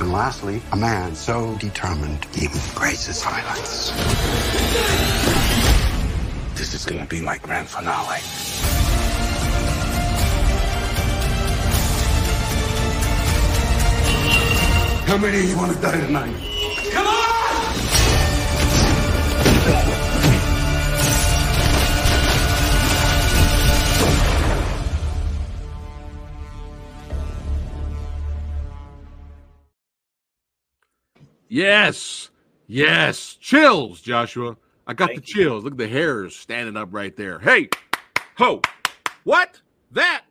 [0.07, 3.91] And lastly, a man so determined he embraces silence.
[6.55, 8.21] This is gonna be my grand finale.
[15.07, 16.35] How many of you want to die tonight?
[16.93, 17.07] Come
[20.03, 20.06] on!
[31.57, 32.29] Yes.
[32.67, 33.35] Yes.
[33.41, 34.55] Chills, Joshua.
[34.85, 35.33] I got Thank the you.
[35.33, 35.63] chills.
[35.63, 37.39] Look at the hairs standing up right there.
[37.39, 37.69] Hey,
[38.37, 38.61] ho.
[39.23, 39.59] What?
[39.89, 40.25] That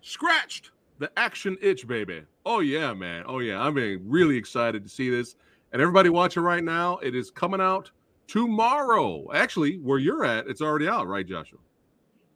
[0.00, 2.22] scratched the action itch, baby.
[2.46, 3.24] Oh, yeah, man.
[3.26, 3.60] Oh, yeah.
[3.60, 5.36] I'm being really excited to see this.
[5.72, 7.90] And everybody watching right now, it is coming out
[8.26, 9.26] tomorrow.
[9.34, 11.58] Actually, where you're at, it's already out, right, Joshua?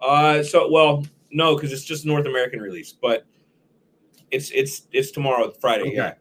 [0.03, 3.25] Uh, so well, no, because it's just North American release, but
[4.31, 5.85] it's it's it's tomorrow, Friday.
[5.85, 5.95] Okay.
[5.95, 6.15] Yeah,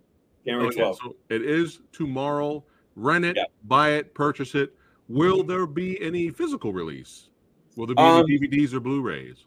[0.50, 1.00] January Okay, twelfth.
[1.04, 2.64] so it is tomorrow.
[2.96, 3.44] Rent it, Yeah.
[3.66, 4.76] buy it, purchase it.
[5.08, 7.30] Will there be any physical release?
[7.76, 9.46] Will there be Um, any DVDs or Blu-rays?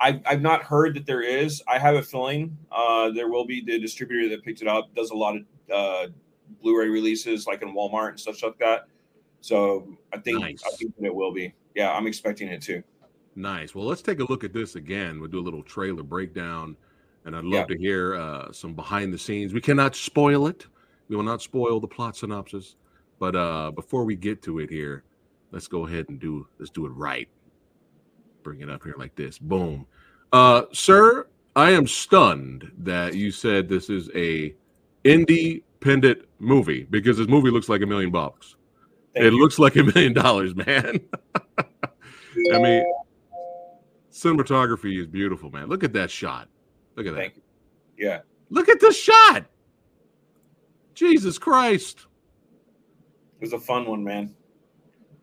[0.00, 1.62] I've, I've not heard that there is.
[1.68, 5.10] I have a feeling uh, there will be the distributor that picked it up does
[5.10, 6.08] a lot of uh,
[6.62, 8.86] Blu-ray releases, like in Walmart and stuff like that.
[9.40, 10.62] So I think Nice.
[10.66, 11.54] I think that it will be.
[11.74, 12.82] Yeah, I'm expecting it too.
[13.36, 13.74] Nice.
[13.74, 15.20] Well, let's take a look at this again.
[15.20, 16.76] We'll do a little trailer breakdown,
[17.24, 17.76] and I'd love Yeah.
[17.76, 19.52] to hear uh, some behind the scenes.
[19.52, 20.66] We cannot spoil it.
[21.08, 22.76] We will not spoil the plot synopsis.
[23.18, 25.04] But uh, before we get to it here,
[25.50, 27.28] let's go ahead and do let's do it right.
[28.42, 29.38] Bring it up here like this.
[29.38, 29.86] Boom.
[30.32, 34.54] Uh, sir, I am stunned that you said this is a
[35.04, 38.56] independent movie because this movie looks like a million bucks.
[39.14, 39.40] Thank it you.
[39.40, 41.00] looks like a million dollars, man.
[41.58, 42.84] I mean,
[44.12, 45.68] cinematography is beautiful, man.
[45.68, 46.48] Look at that shot.
[46.96, 47.24] Look at that.
[47.36, 47.42] You.
[47.98, 49.44] Yeah, Look at the shot.
[50.94, 52.06] Jesus Christ.
[53.40, 54.34] it was a fun one, man.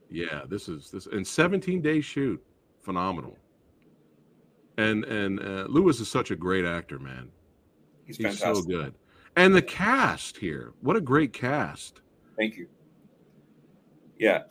[0.10, 2.42] Yeah, this is this in 17 day shoot.
[2.82, 3.36] Phenomenal.
[4.78, 7.30] And and uh, Louis is such a great actor, man.
[8.06, 8.56] He's, He's fantastic.
[8.56, 8.94] so good.
[9.36, 10.74] And the cast here.
[10.82, 12.02] What a great cast.
[12.38, 12.68] Thank you.
[14.18, 14.44] Yeah,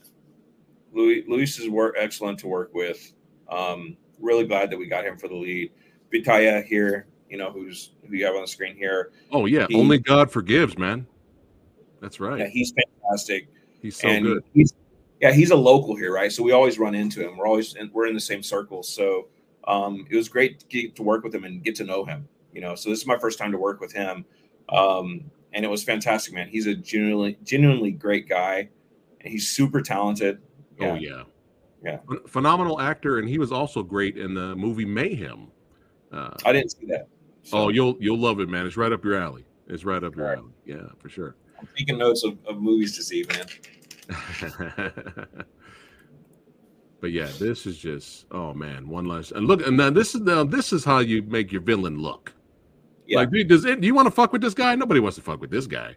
[0.92, 3.12] Louis Luis is work excellent to work with.
[3.50, 5.70] Um, really glad that we got him for the lead.
[6.12, 9.12] Vithaya here, you know, who's who you have on the screen here.
[9.32, 11.06] Oh yeah, He- only God forgives, man.
[12.00, 12.38] That's right.
[12.38, 13.48] Yeah, he's fantastic.
[13.80, 14.44] He's so and good.
[14.52, 14.74] he's
[15.20, 16.30] yeah, he's a local here, right?
[16.30, 17.36] So we always run into him.
[17.36, 18.88] We're always in, we're in the same circles.
[18.88, 19.28] So
[19.66, 22.28] um, it was great to get to work with him and get to know him.
[22.52, 24.24] You know, so this is my first time to work with him,
[24.70, 26.48] um, and it was fantastic, man.
[26.48, 28.68] He's a genuinely genuinely great guy,
[29.20, 30.40] and he's super talented.
[30.80, 31.24] Oh yeah,
[31.82, 31.98] Yeah.
[32.26, 35.48] Phenomenal actor, and he was also great in the movie Mayhem.
[36.16, 37.08] Uh, I didn't see that.
[37.42, 38.66] So oh, you'll you'll love it, man.
[38.66, 39.44] It's right up your alley.
[39.68, 40.38] It's right up your Right.
[40.38, 40.52] alley.
[40.64, 41.36] Yeah, for sure.
[41.60, 43.46] I'm taking notes of, of movies to see, man.
[47.00, 50.20] but yeah, this is just oh man, one last and look and now this is
[50.22, 52.32] now this is how you make your villain look.
[53.06, 53.18] Yeah.
[53.18, 53.80] Like, dude, does it?
[53.80, 54.74] Do you want to fuck with this guy?
[54.74, 55.94] Nobody wants to fuck with this guy.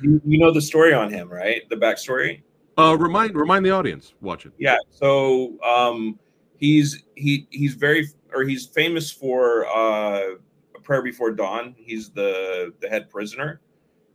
[0.00, 1.68] You, you know the story on him, right?
[1.70, 2.42] The backstory.
[2.78, 4.52] uh, remind remind the audience watching.
[4.58, 4.76] Yeah.
[4.90, 6.18] So um,
[6.58, 10.34] he's he he's very or he's famous for uh,
[10.74, 11.74] a prayer before dawn.
[11.78, 13.60] He's the the head prisoner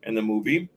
[0.03, 0.69] in the movie,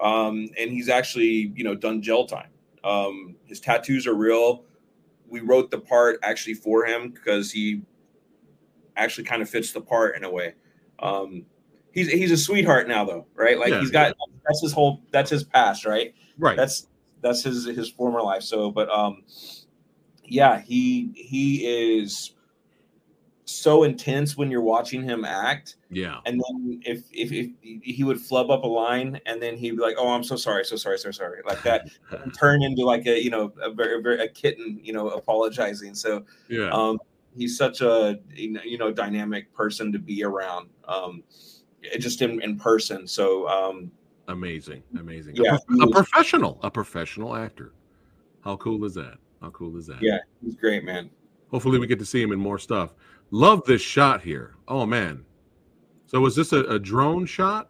[0.00, 2.50] um, and he's actually you know done jail time.
[2.84, 4.64] Um, his tattoos are real.
[5.28, 7.82] We wrote the part actually for him because he
[8.96, 10.54] actually kind of fits the part in a way.
[10.98, 11.46] Um,
[11.92, 13.58] he's he's a sweetheart now though, right?
[13.58, 14.14] Like Yeah, he's got
[14.46, 16.14] that's his whole that's his past, right?
[16.38, 16.56] Right.
[16.56, 16.88] that's
[17.22, 19.22] that's his his former life so but um
[20.24, 22.34] yeah he he is
[23.52, 25.76] so intense when you're watching him act.
[25.90, 26.18] Yeah.
[26.26, 27.50] And then if if, if
[27.82, 30.64] he would flub up a line and then he'd be like, "Oh, I'm so sorry,
[30.64, 31.88] so sorry, so sorry," like that,
[32.38, 35.94] turn into like a you know a very, very a kitten, you know, apologizing.
[35.94, 36.70] So yeah.
[36.70, 36.98] um,
[37.36, 41.22] he's such a you know dynamic person to be around, um,
[41.98, 43.06] just in in person.
[43.06, 43.90] So um,
[44.28, 45.36] amazing, amazing.
[45.36, 47.72] Yeah, a, prof- a professional, a professional actor.
[48.42, 49.18] How cool is that?
[49.42, 50.00] How cool is that?
[50.00, 51.10] yeah, he's great, man.
[51.50, 52.94] Hopefully, we get to see him in more stuff.
[53.30, 54.54] Love this shot here.
[54.68, 55.24] Oh man.
[56.06, 57.68] So was this a, a drone shot?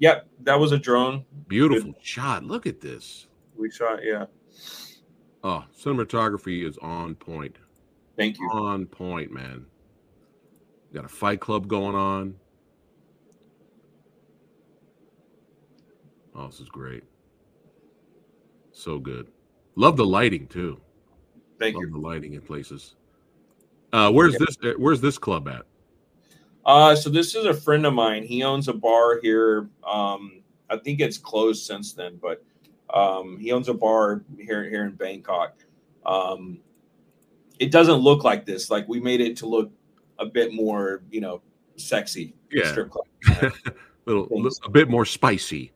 [0.00, 2.44] Yep, that was a drone Beautiful shot.
[2.44, 3.26] Look at this.
[3.56, 4.00] we shot.
[4.04, 4.26] Yeah,
[5.42, 7.56] Oh, cinematography is on point.
[8.16, 8.48] thank you.
[8.50, 9.66] On point, man.
[10.92, 12.34] Got a fight club going on.
[16.34, 17.04] Oh, this is great.
[18.72, 19.28] So good.
[19.76, 20.80] Love the lighting too.
[21.58, 21.90] Thank Love you.
[21.92, 22.94] the lighting in places.
[23.92, 24.46] Uh, where's Yeah.
[24.46, 24.56] this?
[24.64, 25.62] uh, Where's this club at?
[26.66, 28.24] Uh, so this is a friend of mine.
[28.24, 29.68] He owns a bar here.
[29.86, 32.42] Um, I think it's closed since then, but
[32.92, 35.58] um, he owns a bar here here in Bangkok.
[36.06, 36.58] Um,
[37.58, 38.70] it doesn't look like this.
[38.70, 39.70] Like we made it to look
[40.18, 41.42] a bit more, you know,
[41.76, 42.34] sexy.
[42.50, 42.70] Yeah.
[42.70, 43.52] Strip club.
[44.06, 44.28] Little,
[44.64, 45.72] a bit more spicy.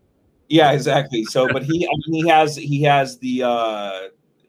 [0.49, 1.25] Yeah, exactly.
[1.25, 4.01] So, but he, I mean, he has, he has the, uh,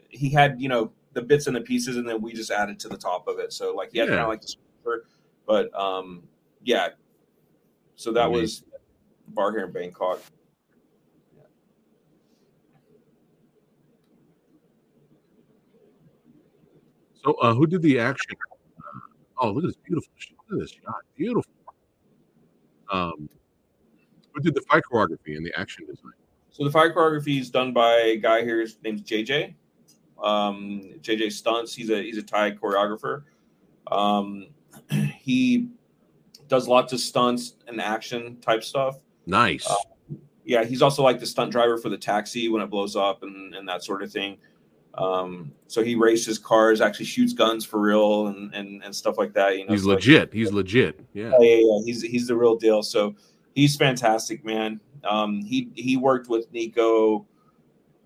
[0.09, 2.87] he had, you know, the bits and the pieces, and then we just added to
[2.89, 3.51] the top of it.
[3.53, 4.23] So, like, he had kind Yeah.
[4.23, 5.05] of like the, super,
[5.45, 6.23] but, um,
[6.63, 6.89] yeah.
[7.95, 8.63] So that was
[9.29, 10.21] bar here in Bangkok.
[17.23, 18.35] So, uh, who did the action?
[19.41, 20.11] Oh, look at this beautiful.
[20.17, 20.95] sh- Look at this shot.
[21.17, 21.51] Beautiful.
[22.91, 23.29] Um,
[24.33, 26.11] who did the fight choreography and the action design?
[26.51, 28.59] So the fight choreography is done by a guy here.
[28.61, 29.53] His name's JJ.
[30.23, 31.73] Um, JJ Stunts.
[31.75, 33.23] He's a he's a Thai choreographer.
[33.91, 34.47] Um,
[35.19, 35.69] he
[36.47, 38.97] does lots of stunts and action type stuff.
[39.25, 39.67] Nice.
[39.69, 39.75] Uh,
[40.45, 43.53] Yeah, he's also like the stunt driver for the taxi when it blows up and,
[43.53, 44.37] and that sort of thing.
[44.95, 49.33] Um, so he races cars, actually shoots guns for real and and, and stuff like
[49.33, 49.57] that.
[49.57, 50.33] You know, He's so like- legit.
[50.33, 50.99] He's legit.
[51.13, 51.29] Yeah.
[51.39, 51.79] yeah, yeah, yeah.
[51.85, 52.81] He's he's the real deal.
[52.81, 53.15] So
[53.53, 54.79] he's fantastic, man.
[55.03, 57.27] Um, he he worked with Nico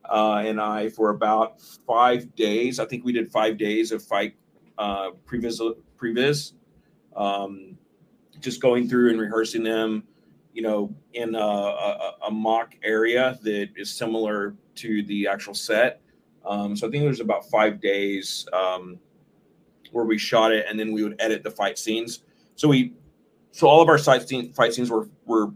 [0.10, 2.80] uh, and I for about five days.
[2.80, 4.36] I think we did five days of fight
[4.78, 5.60] uh, previs
[5.98, 6.54] previs,
[7.16, 7.78] um,
[8.40, 10.04] just going through and rehearsing them.
[10.54, 16.00] You know, in a, a, a mock area that is similar to the actual set.
[16.46, 19.00] Um, so I think there's about five days um,
[19.92, 22.20] where we shot it, and then we would edit the fight scenes.
[22.56, 22.94] So we
[23.52, 25.52] so all of our fight scene, fight scenes were were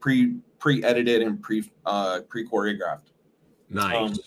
[0.00, 3.09] pre pre edited and pre uh, pre choreographed,
[3.70, 3.96] Nice.
[4.12, 4.18] um,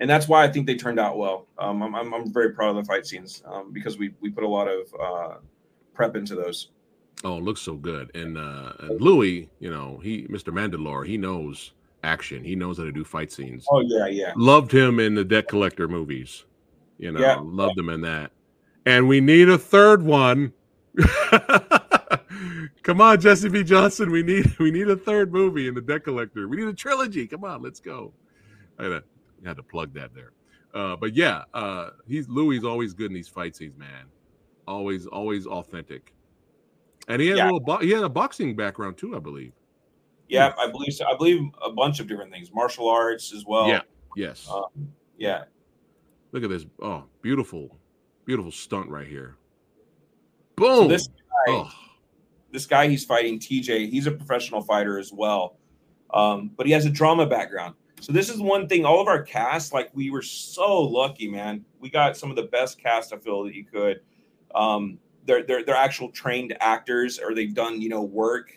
[0.00, 1.46] and that's why I think they turned out well.
[1.58, 4.44] Um, I'm, I'm I'm very proud of the fight scenes um, because we we put
[4.44, 5.34] a lot of uh,
[5.94, 6.68] prep into those.
[7.24, 8.10] oh, it looks so good.
[8.14, 10.52] And uh, and Louis, you know, he Mr.
[10.52, 11.72] Mandylor, he knows
[12.04, 12.44] action.
[12.44, 13.66] He knows how to do fight scenes.
[13.70, 16.44] Oh yeah, yeah, Loved him in the Debt Collector movies.
[16.98, 17.40] You know, Yeah.
[17.42, 18.30] loved him in that.
[18.86, 20.52] And we need a third one.
[22.82, 23.64] Come on, Jesse V.
[23.64, 24.10] Johnson.
[24.10, 26.48] We need we need a third movie in the Debt Collector.
[26.48, 27.26] We need a trilogy.
[27.26, 28.12] Come on, let's go.
[28.78, 29.02] I had to,
[29.44, 30.32] had to plug that there.
[30.74, 34.06] Uh, but yeah, uh, he's Louis is always good in these fight scenes, man.
[34.66, 36.12] Always, always authentic.
[37.08, 39.52] And he had a little bo- he had a boxing background too, I believe.
[40.28, 40.52] yeah.
[40.58, 41.06] I believe so.
[41.06, 43.68] I believe a bunch of different things, martial arts as well.
[43.68, 43.80] Yeah.
[44.14, 44.46] Yes.
[44.52, 44.64] um,
[45.16, 45.44] yeah.
[46.32, 46.66] Look at this.
[46.82, 47.78] Oh, beautiful,
[48.26, 49.36] beautiful stunt right here.
[50.56, 50.82] Boom.
[50.84, 51.14] So this guy,
[51.48, 51.70] oh,
[52.52, 55.56] this guy he's fighting, TJ, he's a professional fighter as well.
[56.12, 57.74] Um, but he has a drama background.
[58.00, 61.64] So this is one thing, all of our cast, like we were so lucky, man.
[61.80, 64.00] We got some of the best cast I feel that you could.
[64.54, 68.50] Um, they're they're they're actual trained actors or they've done, you know, work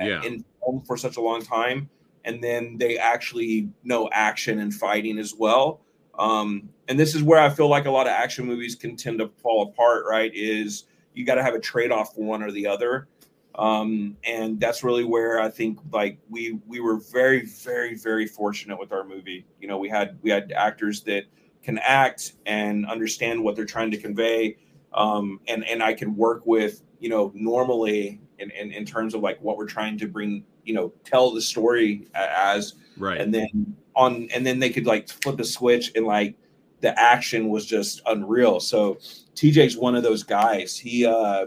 [0.00, 0.22] Yeah.
[0.22, 1.88] in film for such a long time.
[2.24, 5.80] And then they actually know action and fighting as well.
[6.18, 9.18] Um, and this is where I feel like a lot of action movies can tend
[9.18, 10.30] to fall apart, right?
[10.34, 10.84] Is
[11.14, 13.08] you got to have a trade-off for one or the other
[13.56, 18.78] um and that's really where i think like we we were very very very fortunate
[18.78, 19.44] with our movie.
[19.60, 21.24] You know we had we had actors that
[21.62, 24.56] can act and understand what they're trying to convey
[24.94, 29.20] um and and i can work with you know normally in in, in terms of
[29.20, 32.74] like what we're trying to bring you know tell the story as.
[32.98, 33.18] Right.
[33.20, 36.36] and then on and then they could like flip a switch and like
[36.80, 38.60] the action was just unreal.
[38.60, 38.98] So
[39.34, 40.76] tj's one of those guys.
[40.76, 41.46] He uh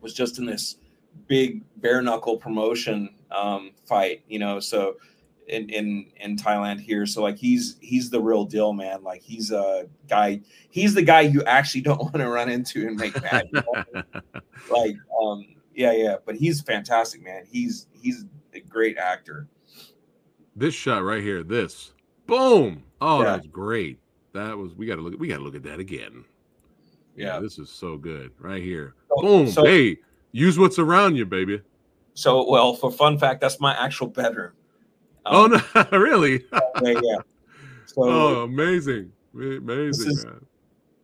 [0.00, 0.76] was just in this
[1.26, 4.96] big bare knuckle promotion um fight you know so
[5.48, 7.06] in in in Thailand here.
[7.06, 9.04] So like he's he's the real deal, man.
[9.04, 10.40] Like he's a guy.
[10.70, 13.48] He's the guy you actually don't want to run into and make mad.
[13.52, 14.02] you know?
[14.70, 17.44] like um yeah yeah, but he's fantastic, man.
[17.48, 19.46] He's he's a great actor.
[20.56, 21.92] this shot right here, this
[22.26, 22.82] boom.
[23.00, 23.36] Oh, Yeah.
[23.36, 24.00] that's great.
[24.32, 26.24] That was we gotta look we gotta look at that again.
[27.14, 27.38] Yeah.
[27.38, 28.94] this is so good right here.
[29.10, 29.46] So- Boom.
[29.48, 29.98] so- hey,
[30.32, 31.62] use what's around you, baby.
[32.14, 34.52] So well, for fun fact, that's my actual bedroom.
[35.26, 36.44] oh Um, no, really?
[36.82, 37.18] yeah, yeah.
[37.86, 39.12] So oh, amazing.
[39.34, 40.44] Amazing, is- man.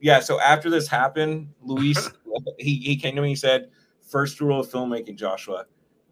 [0.00, 1.96] yeah, so after this happened, Louis
[2.58, 3.70] he, he came to me and said,
[4.08, 5.64] First rule of filmmaking, Joshua,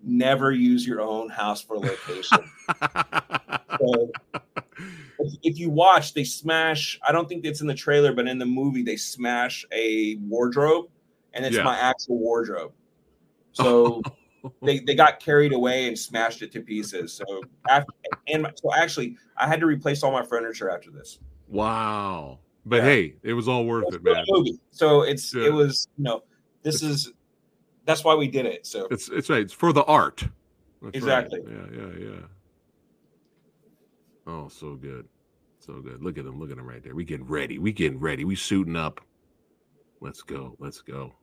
[0.02, 2.38] never use your own house for location.
[3.78, 4.10] so
[5.18, 8.38] if, if you watch, they smash, I don't think it's in the trailer, but in
[8.38, 10.86] the movie, they smash a wardrobe
[11.34, 11.64] and it's Yeah.
[11.64, 12.72] my actual wardrobe.
[13.52, 14.02] So
[14.62, 17.12] they, they got carried away and smashed it to pieces.
[17.12, 17.92] So after
[18.28, 21.18] and my, so actually I had to replace all my furniture after this.
[21.48, 22.38] wow.
[22.66, 22.82] But Yeah.
[22.82, 24.24] hey, it was all worth It's it, man.
[24.70, 25.46] So it's Yeah.
[25.46, 26.22] it was you know
[26.62, 27.12] this is
[27.84, 28.66] that's why we did it.
[28.66, 29.40] So It's it's right.
[29.40, 30.20] It's for the art.
[30.82, 31.24] That's right.
[31.24, 31.40] Exactly.
[31.46, 32.26] Yeah, yeah, yeah.
[34.26, 35.08] Oh, so good.
[35.58, 36.02] So good.
[36.02, 36.38] Look at him.
[36.38, 36.94] Look at him right there.
[36.94, 37.58] We getting ready.
[37.58, 38.24] We getting ready.
[38.24, 39.00] We suiting up.
[40.00, 40.56] Let's go.
[40.58, 41.14] Let's go.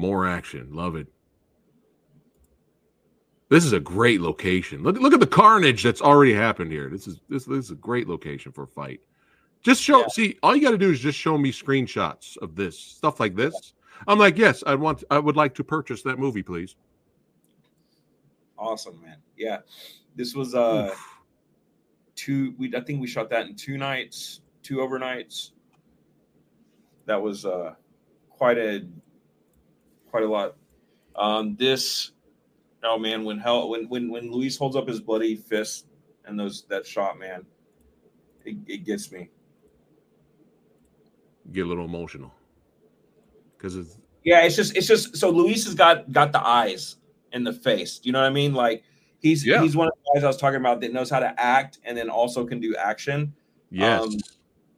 [0.00, 0.68] More action.
[0.72, 1.06] Love it.
[3.50, 4.82] This is a great location.
[4.82, 6.88] Look, look at the carnage that's already happened here.
[6.88, 9.00] This is this, this is a great location for a fight.
[9.62, 10.06] Just show Yeah.
[10.08, 13.34] see, all you got to do is just show me screenshots of this stuff like
[13.36, 13.74] this.
[14.06, 16.76] I'm like, yes, I want I would like to purchase that movie, please.
[18.56, 19.16] awesome, man.
[19.36, 19.58] Yeah,
[20.16, 21.18] this was uh Oof.
[22.14, 22.54] two.
[22.56, 25.50] We I think we shot that in two nights, two overnights.
[27.06, 27.74] That was uh
[28.30, 28.86] quite a
[30.10, 30.56] quite a lot.
[31.16, 32.12] Um, this
[32.82, 35.86] oh man, when hell when when when Louis holds up his bloody fist
[36.24, 37.44] and those that shot, man,
[38.44, 39.28] it, it gets me.
[41.52, 42.32] Get a little emotional.
[43.56, 46.96] Because it's Yeah, it's just it's just so Louis has got got the eyes
[47.32, 47.98] and the face.
[47.98, 48.54] Do you know what I mean?
[48.54, 48.84] Like
[49.20, 49.62] he's Yeah.
[49.62, 51.96] he's one of the guys I was talking about that knows how to act and
[51.96, 53.34] then also can do action.
[53.70, 54.02] yes.
[54.02, 54.16] Um,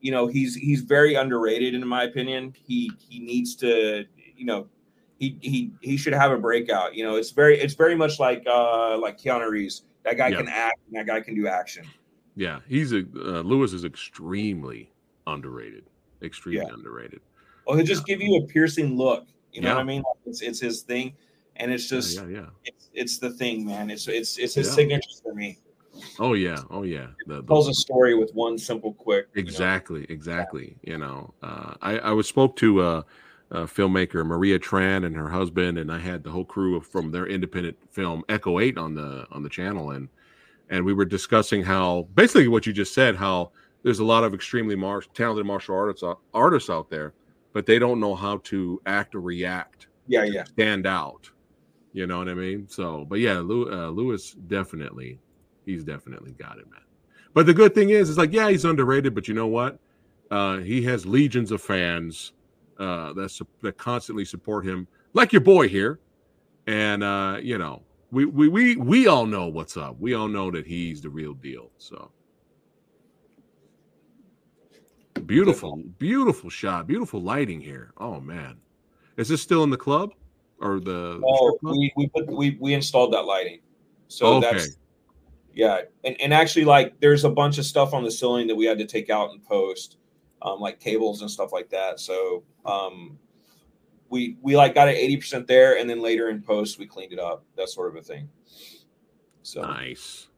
[0.00, 2.54] You know, he's he's very underrated in my opinion.
[2.56, 4.04] He he needs to,
[4.36, 4.66] you know,
[5.22, 6.94] he he he should have a breakout.
[6.96, 9.84] You know, it's very it's very much like uh like Keanu Reeves.
[10.04, 10.38] That guy Yeah.
[10.38, 11.86] can act and that guy can do action.
[12.34, 14.90] yeah, he's a uh, Louis is extremely
[15.28, 15.84] underrated.
[16.22, 16.74] Extremely Yeah.
[16.74, 17.20] underrated.
[17.66, 19.26] Well, he'll just give you a piercing look.
[19.52, 20.02] You know what I mean?
[20.02, 21.14] Like, it's it's his thing,
[21.56, 22.46] and it's just yeah, yeah.
[22.64, 23.90] it's it's the thing, man.
[23.90, 25.58] It's it's it's his signature for me.
[26.18, 26.58] Oh yeah.
[26.70, 27.08] Oh yeah.
[27.26, 29.28] The, the- tells a story with one simple, quick.
[29.34, 29.46] you know.
[29.48, 30.74] Exactly, exactly.
[30.82, 33.02] You know, uh, I I was spoke to uh,
[33.52, 37.26] uh, filmmaker Maria Tran and her husband, and I had the whole crew from their
[37.26, 40.08] independent film Echo Eight on the on the channel, and
[40.70, 44.32] and we were discussing how basically what you just said, how there's a lot of
[44.32, 47.12] extremely mar- talented martial artists out- artists out there,
[47.52, 50.44] but they don't know how to act or react, Yeah, yeah.
[50.44, 51.30] stand out.
[51.92, 52.66] You know what I mean?
[52.68, 55.18] So, but yeah, Lew, uh, Louis definitely,
[55.66, 56.80] he's definitely got it, man.
[57.34, 59.78] But the good thing is, it's like, yeah, he's underrated, but you know what?
[60.30, 62.32] Uh, he has legions of fans
[62.78, 66.00] uh, that su- that constantly support him, like your boy here.
[66.66, 69.96] And uh, you know, we we we we all know what's up.
[69.98, 71.70] We all know that he's the real deal.
[71.78, 72.10] So
[75.26, 77.92] beautiful, beautiful shot, beautiful lighting here.
[77.98, 78.58] Oh man,
[79.16, 80.12] is this still in the club
[80.60, 81.18] or the?
[81.18, 81.74] the Oh, club?
[81.74, 83.60] we we put we we installed that lighting,
[84.08, 84.52] so Okay.
[84.52, 84.76] that's
[85.54, 85.82] yeah.
[86.04, 88.78] And and actually, like, there's a bunch of stuff on the ceiling that we had
[88.78, 89.98] to take out and post,
[90.42, 92.00] um, like cables and stuff like that.
[92.00, 93.18] So um,
[94.08, 97.12] we we like got it eighty percent there, and then later in post we cleaned
[97.12, 98.28] it up, that sort of a thing.
[99.42, 100.28] So nice.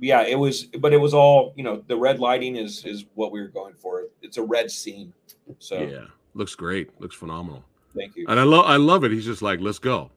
[0.00, 1.82] yeah, it was, but it was all you know.
[1.86, 4.04] The red lighting is is what we were going for.
[4.22, 5.12] It's a red scene.
[5.58, 7.00] So Yeah, looks great.
[7.00, 7.64] Looks phenomenal.
[7.96, 8.26] thank you.
[8.28, 9.12] And I love I love it.
[9.12, 10.10] He's just like, let's go.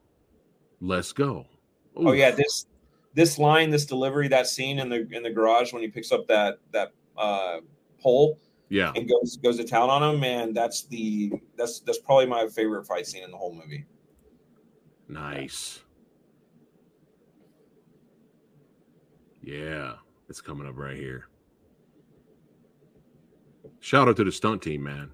[0.80, 1.46] Let's go.
[1.96, 2.66] Oh yeah, this
[3.14, 6.26] this line, this delivery, that scene in the in the garage when he picks up
[6.28, 7.60] that that uh
[8.00, 8.38] pole
[8.72, 8.90] Yeah.
[8.96, 12.86] and goes goes to town on him, and That's the that's that's probably my favorite
[12.86, 13.84] fight scene in the whole movie.
[15.08, 15.80] Nice.
[19.42, 19.96] Yeah,
[20.30, 21.26] it's coming up right here.
[23.80, 25.10] Shout out to the stunt team, man.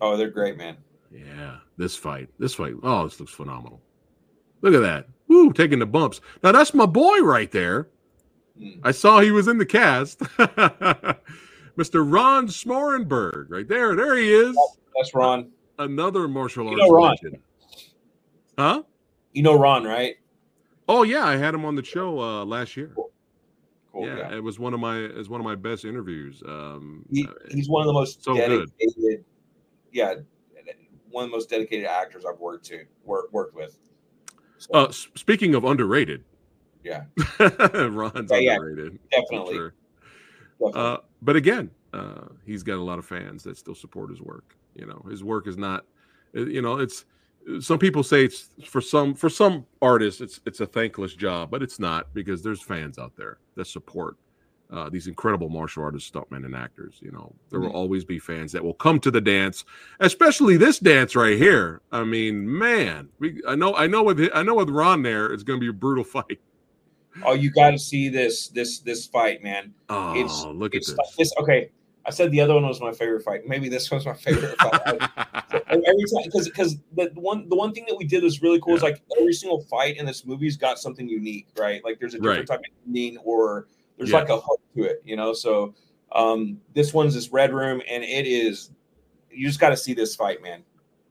[0.00, 0.76] Oh, they're great, man.
[1.10, 2.74] Yeah, this fight, this fight.
[2.84, 3.80] Oh, this looks phenomenal.
[4.60, 5.08] Look at that.
[5.26, 6.20] Woo, taking the bumps.
[6.44, 7.88] Now that's my boy right there.
[8.56, 8.78] Mm.
[8.84, 10.22] I saw he was in the cast.
[11.78, 12.04] Mr.
[12.10, 13.94] Ron Smoorenburg, right there.
[13.94, 14.56] There he is.
[14.96, 15.50] That's Ron.
[15.78, 17.10] Another martial You arts know Ron.
[17.22, 17.38] legend.
[18.58, 18.82] Huh?
[19.32, 20.16] You know Ron, right?
[20.88, 22.90] Oh yeah, I had him on the show uh, last year.
[22.96, 23.10] Cool.
[24.06, 24.34] yeah, yeah.
[24.36, 26.42] it was one of my it was one of my best interviews.
[26.44, 28.70] Um, He, uh, he's one of the most so good.
[28.80, 29.24] dedicated.
[29.92, 30.14] Yeah,
[31.10, 33.78] one of the most dedicated actors I've worked to work, worked with.
[34.58, 36.24] So, uh, speaking of underrated,
[36.82, 37.04] yeah,
[37.38, 38.98] Ron's Yeah, yeah, underrated.
[38.98, 39.54] for definitely.
[39.54, 39.74] sure.
[40.58, 40.80] definitely.
[40.80, 44.56] Uh, but again, uh, he's got a lot of fans that still support his work.
[44.74, 45.84] You know, his work is not,
[46.36, 47.04] uh, you know, it's
[47.60, 51.62] some people say it's for some for some artists it's it's a thankless job, but
[51.62, 54.16] it's not because there's fans out there that support
[54.70, 56.98] uh, these incredible martial artists, stuntmen, and actors.
[57.00, 57.74] You know, there will Mhm.
[57.74, 59.64] always be fans that will come to the dance,
[60.00, 61.80] especially this dance right here.
[61.90, 65.42] I mean, man, we, I know I know with I know with Ron there, it's
[65.42, 66.38] going to be a brutal fight.
[67.24, 69.72] Oh, you got to see this this this fight, man.
[69.88, 70.96] Oh, It's- look at this.
[70.96, 71.32] like this.
[71.40, 71.70] Okay,
[72.06, 73.46] I said the other one was my favorite fight.
[73.46, 74.80] Maybe this one's my favorite fight.
[74.84, 75.34] I-
[75.70, 78.74] every time because because the one the one thing that we did was really cool
[78.76, 81.82] is like every single fight in this movie's got something unique, right?
[81.84, 82.58] Like there's a different Right.
[82.58, 83.66] type of ending or
[83.96, 84.18] there's Yeah.
[84.20, 85.32] like a hook to it, you know.
[85.32, 85.74] So
[86.12, 88.70] um this one's this red room, and it is
[89.30, 90.62] you just got to see this fight, man.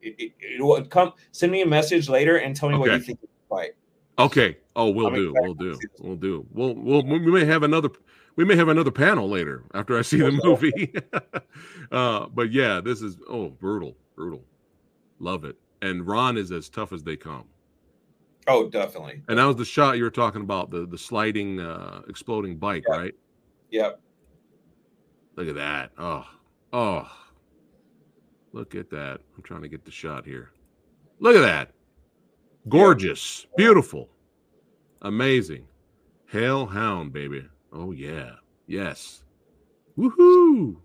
[0.02, 1.14] It, it, it will come.
[1.32, 3.72] Send me a message later and tell me what you think of the fight.
[4.20, 4.58] Okay.
[4.76, 5.34] Oh, we'll do.
[5.40, 5.78] We'll do.
[6.00, 6.46] We'll do.
[6.52, 7.90] We'll, we'll we may have another
[8.36, 10.94] we may have another panel later after I see the movie.
[11.92, 14.44] uh, but yeah, this is oh brutal, brutal.
[15.20, 15.58] Love it.
[15.82, 17.46] And Ron is as tough as they come.
[18.48, 19.22] Oh, definitely.
[19.28, 22.84] And that was the shot you were talking about, the the sliding uh exploding bike,
[22.88, 22.96] Yeah.
[22.98, 23.16] right?
[23.72, 24.02] Yep.
[25.36, 25.92] Look at that.
[25.98, 26.26] Oh,
[26.74, 27.12] oh.
[28.54, 29.22] Look at that.
[29.36, 30.52] I'm trying to get the shot here.
[31.20, 31.72] Look at that.
[32.70, 33.46] Gorgeous.
[33.56, 34.10] Beautiful.
[35.02, 35.66] Amazing.
[36.26, 37.46] Hellhound, baby.
[37.72, 38.32] Oh, yeah.
[38.66, 39.24] Yes.
[39.98, 40.76] Woohoo.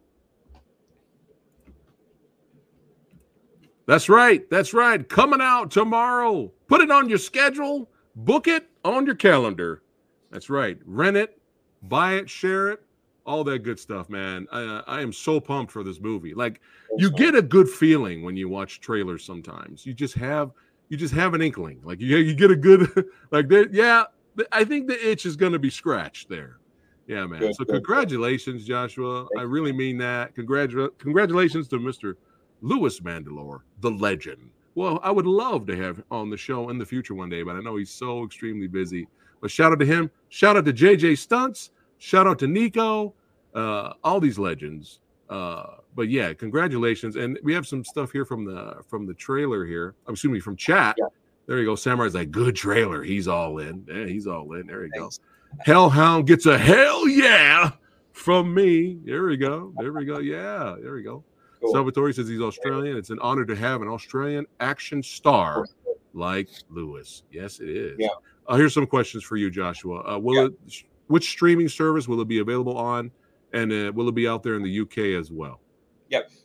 [3.86, 4.48] That's right.
[4.48, 5.06] That's right.
[5.08, 6.52] Coming out tomorrow.
[6.68, 7.90] Put it on your schedule.
[8.14, 9.82] Book it on your calendar.
[10.30, 10.78] That's right.
[10.86, 11.38] Rent it,
[11.82, 12.82] buy it, share it,
[13.26, 14.46] all that good stuff, man.
[14.50, 16.34] I, I am so pumped for this movie.
[16.34, 16.60] Like
[16.96, 19.24] you get a good feeling when you watch trailers.
[19.24, 20.52] Sometimes you just have
[20.92, 21.80] you just have an inkling.
[21.82, 23.66] Like you you get a good like there.
[23.72, 24.04] Yeah,
[24.52, 26.58] I think the itch is going to be scratched there.
[27.06, 27.40] Yeah, man.
[27.40, 27.84] Good, so good, good.
[27.84, 29.26] congratulations, Joshua.
[29.38, 30.36] I really mean that.
[30.36, 32.16] Congratu- congratulations to Mr.
[32.60, 34.50] Louis Mandylor, the legend.
[34.74, 37.56] Well, I would love to have on the show in the future one day, but
[37.56, 39.08] I know he's so extremely busy.
[39.40, 40.10] But shout out to him.
[40.28, 41.70] Shout out to JJ Stunts.
[41.96, 43.14] Shout out to Nico.
[43.54, 45.00] Uh, all these legends.
[45.30, 47.16] Uh, but yeah, congratulations.
[47.16, 49.94] And we have some stuff here from the from the trailer here.
[50.06, 50.96] I'm assuming from chat.
[50.98, 51.06] Yeah.
[51.46, 51.74] There you go.
[51.74, 53.02] Samurai's like, good trailer.
[53.02, 53.84] He's all in.
[53.88, 54.66] Yeah, he's all in.
[54.66, 55.18] There he Thanks.
[55.18, 55.24] go.
[55.64, 57.72] Hellhound gets a hell yeah
[58.12, 58.98] from me.
[59.04, 59.72] There we go.
[59.78, 60.18] There we go.
[60.20, 61.24] Yeah, there we go.
[61.60, 61.72] Cool.
[61.72, 62.96] Salvatore says he's Australian.
[62.96, 65.66] It's an honor to have an Australian action star
[66.14, 67.22] like Louis.
[67.30, 67.96] Yes, it is.
[67.98, 68.08] Yeah.
[68.46, 70.02] Uh, here's some questions for you, Joshua.
[70.14, 70.44] Uh, will Yeah.
[70.46, 70.84] it?
[71.08, 73.10] Which streaming service will it be available on,
[73.52, 75.60] and uh, will it be out there in the UK as well?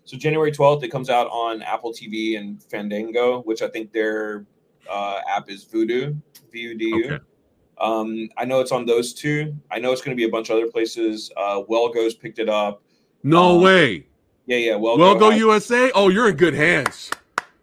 [0.05, 4.45] So January 12th, it comes out on Apple TV and Fandango, which I think their
[4.89, 6.15] uh, app is Vudu,
[6.51, 7.05] V-U-D-U.
[7.05, 7.23] Okay.
[7.79, 9.53] Um, I know it's on those two.
[9.69, 11.31] I know it's going to be a bunch of other places.
[11.37, 12.81] Uh, Well Go's picked it up.
[13.23, 14.07] No Um, way.
[14.45, 14.75] Yeah, yeah.
[14.75, 15.91] Well, Well, go has- USA.
[15.93, 17.11] Oh, you're in good hands.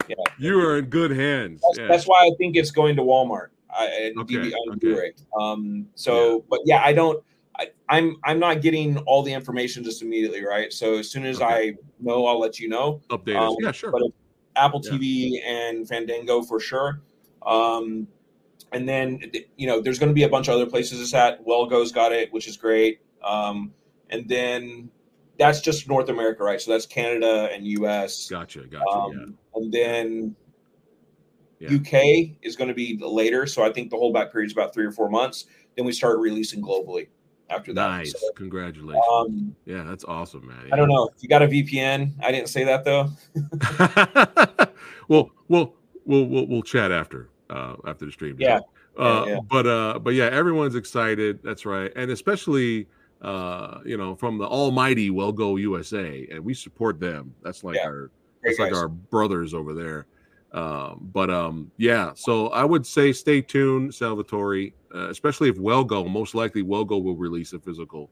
[0.07, 0.17] Yeah.
[0.39, 1.63] You are in good hands.
[1.63, 1.89] That's, Yeah.
[1.89, 3.49] that's why I think it's going to Walmart.
[3.71, 5.13] I, Okay, DV okay.
[5.41, 7.25] Um, so, but yeah, I don't.
[7.59, 10.73] I, I'm I'm not getting all the information just immediately, right?
[10.73, 11.69] So as soon as Okay.
[11.71, 13.01] I know, I'll let you know.
[13.11, 13.37] Update.
[13.37, 13.93] Um, Yeah, sure.
[13.93, 14.03] But
[14.57, 14.93] Apple Yeah.
[14.93, 17.01] TV and Fandango for sure.
[17.45, 18.09] Um,
[18.73, 19.21] and then
[19.57, 21.45] you know, there's going to be a bunch of other places it's at.
[21.45, 23.01] Well Go's got it, which is great.
[23.23, 23.73] Um,
[24.11, 24.91] and then
[25.39, 26.61] that's just North America, right?
[26.61, 28.29] So that's Canada and US.
[28.29, 28.67] Gotcha.
[28.67, 28.89] Gotcha.
[28.89, 30.37] Um, And then
[31.61, 31.77] Yeah.
[31.77, 33.47] UK is going to be later.
[33.47, 35.47] So I think the holdback period is about three or four months.
[35.77, 37.09] Then we start releasing globally
[37.51, 37.89] after that.
[37.89, 38.13] Nice.
[38.13, 39.05] So, Congratulations.
[39.13, 40.71] um, yeah, that's awesome, man.
[40.73, 42.13] I don't know you got a VPN.
[42.23, 43.11] I didn't say that though.
[45.09, 45.75] well, we'll
[46.05, 48.37] we'll we'll we'll chat after uh after the stream.
[48.39, 48.61] Yeah.
[48.99, 49.41] Uh, Yeah, yeah.
[49.51, 51.41] but uh, but yeah, everyone's excited.
[51.43, 52.87] That's right, and especially
[53.23, 57.35] uh, you know, from the almighty Well Go USA, and we support them.
[57.43, 57.87] That's like Yeah.
[57.87, 58.11] our
[58.43, 60.07] Great that's like our brothers over there.
[60.55, 65.83] Um, but um, yeah, so I would say stay tuned, Salvatore, uh, especially if Well
[65.85, 66.05] Go.
[66.05, 68.09] Most likely, Well Go will release a physical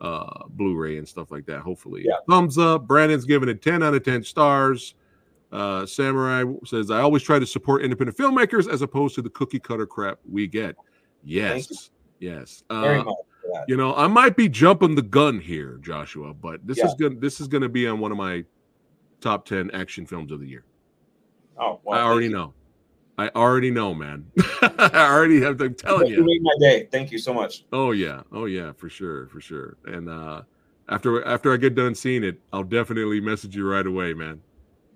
[0.00, 1.60] uh Blu-ray and stuff like that.
[1.60, 2.14] Hopefully, Yeah.
[2.28, 2.86] thumbs up.
[2.86, 4.94] Brandon's giving it ten out of ten stars.
[5.52, 9.58] Uh, Samurai says, I always try to support independent filmmakers as opposed to the cookie
[9.58, 10.76] cutter crap we get.
[11.24, 11.90] Yes.
[12.20, 12.62] Yes.
[12.70, 13.64] Uh, much for that.
[13.66, 16.86] you know, I might be jumping the gun here, Joshua, but this Yeah.
[16.86, 17.20] is good.
[17.20, 18.44] This is going to be on one of my
[19.20, 20.64] top 10 action films of the year.
[21.60, 22.32] Oh, well, I already you.
[22.32, 22.54] know.
[23.18, 24.24] I already know, man.
[24.62, 25.60] I already have.
[25.60, 26.24] I'm telling You you.
[26.24, 26.88] made my day.
[26.90, 27.64] Thank you so much.
[27.72, 29.76] Oh yeah, oh yeah, for sure, for sure.
[29.84, 30.42] And uh
[30.88, 34.40] after after I get done seeing it, I'll definitely message you right away, man.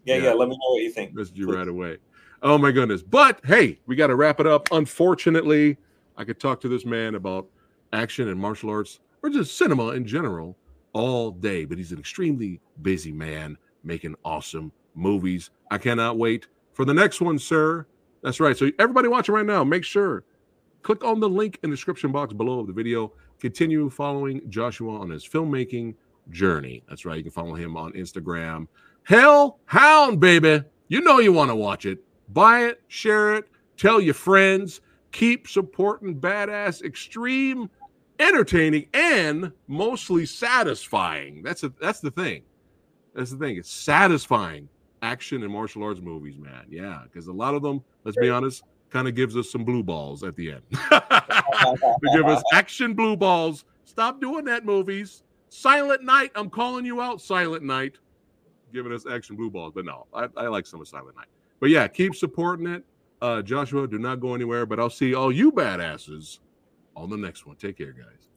[0.06, 0.22] Yeah, Yeah.
[0.24, 0.32] yeah.
[0.32, 1.14] Let me know what you think.
[1.14, 1.56] Message you Please.
[1.56, 1.98] right away.
[2.42, 3.02] Oh my goodness.
[3.02, 4.68] But hey, we got to wrap it up.
[4.72, 5.76] Unfortunately,
[6.16, 7.46] I could talk to this man about
[7.92, 10.56] action and martial arts or just cinema in general
[10.94, 15.50] all day, but he's an extremely busy man making awesome movies.
[15.70, 17.86] I cannot wait for the next one, sir.
[18.22, 18.56] That's right.
[18.56, 20.24] So everybody watching right now, make sure
[20.82, 23.12] click on the link in the description box below of the video.
[23.40, 25.94] Continue following Joshua on his filmmaking
[26.30, 26.82] journey.
[26.88, 27.16] That's right.
[27.16, 28.66] You can follow him on Instagram.
[29.04, 30.62] Hellhound, baby.
[30.88, 31.98] You know you want to watch it.
[32.30, 34.80] Buy it, share it, tell your friends.
[35.12, 37.70] Keep supporting badass, extreme,
[38.18, 41.42] entertaining, and mostly satisfying.
[41.42, 42.42] That's a, that's the thing.
[43.14, 43.56] That's the thing.
[43.56, 44.68] It's satisfying
[45.04, 46.64] action and martial arts movies, man.
[46.68, 49.82] Yeah, because a lot of them, let's be honest, kind of gives us some blue
[49.82, 50.62] balls at the end.
[50.90, 53.64] they give us action blue balls.
[53.84, 55.22] Stop doing that, movies.
[55.50, 56.32] Silent Night.
[56.34, 57.98] I'm calling you out, Silent Night.
[58.72, 59.72] Giving us action blue balls.
[59.74, 61.28] But no, I, I like some of Silent Night.
[61.60, 62.84] But yeah, keep supporting it.
[63.20, 64.66] Uh, Joshua, do not go anywhere.
[64.66, 66.40] But I'll see all you badasses
[66.96, 67.56] on the next one.
[67.56, 68.28] Take care, guys.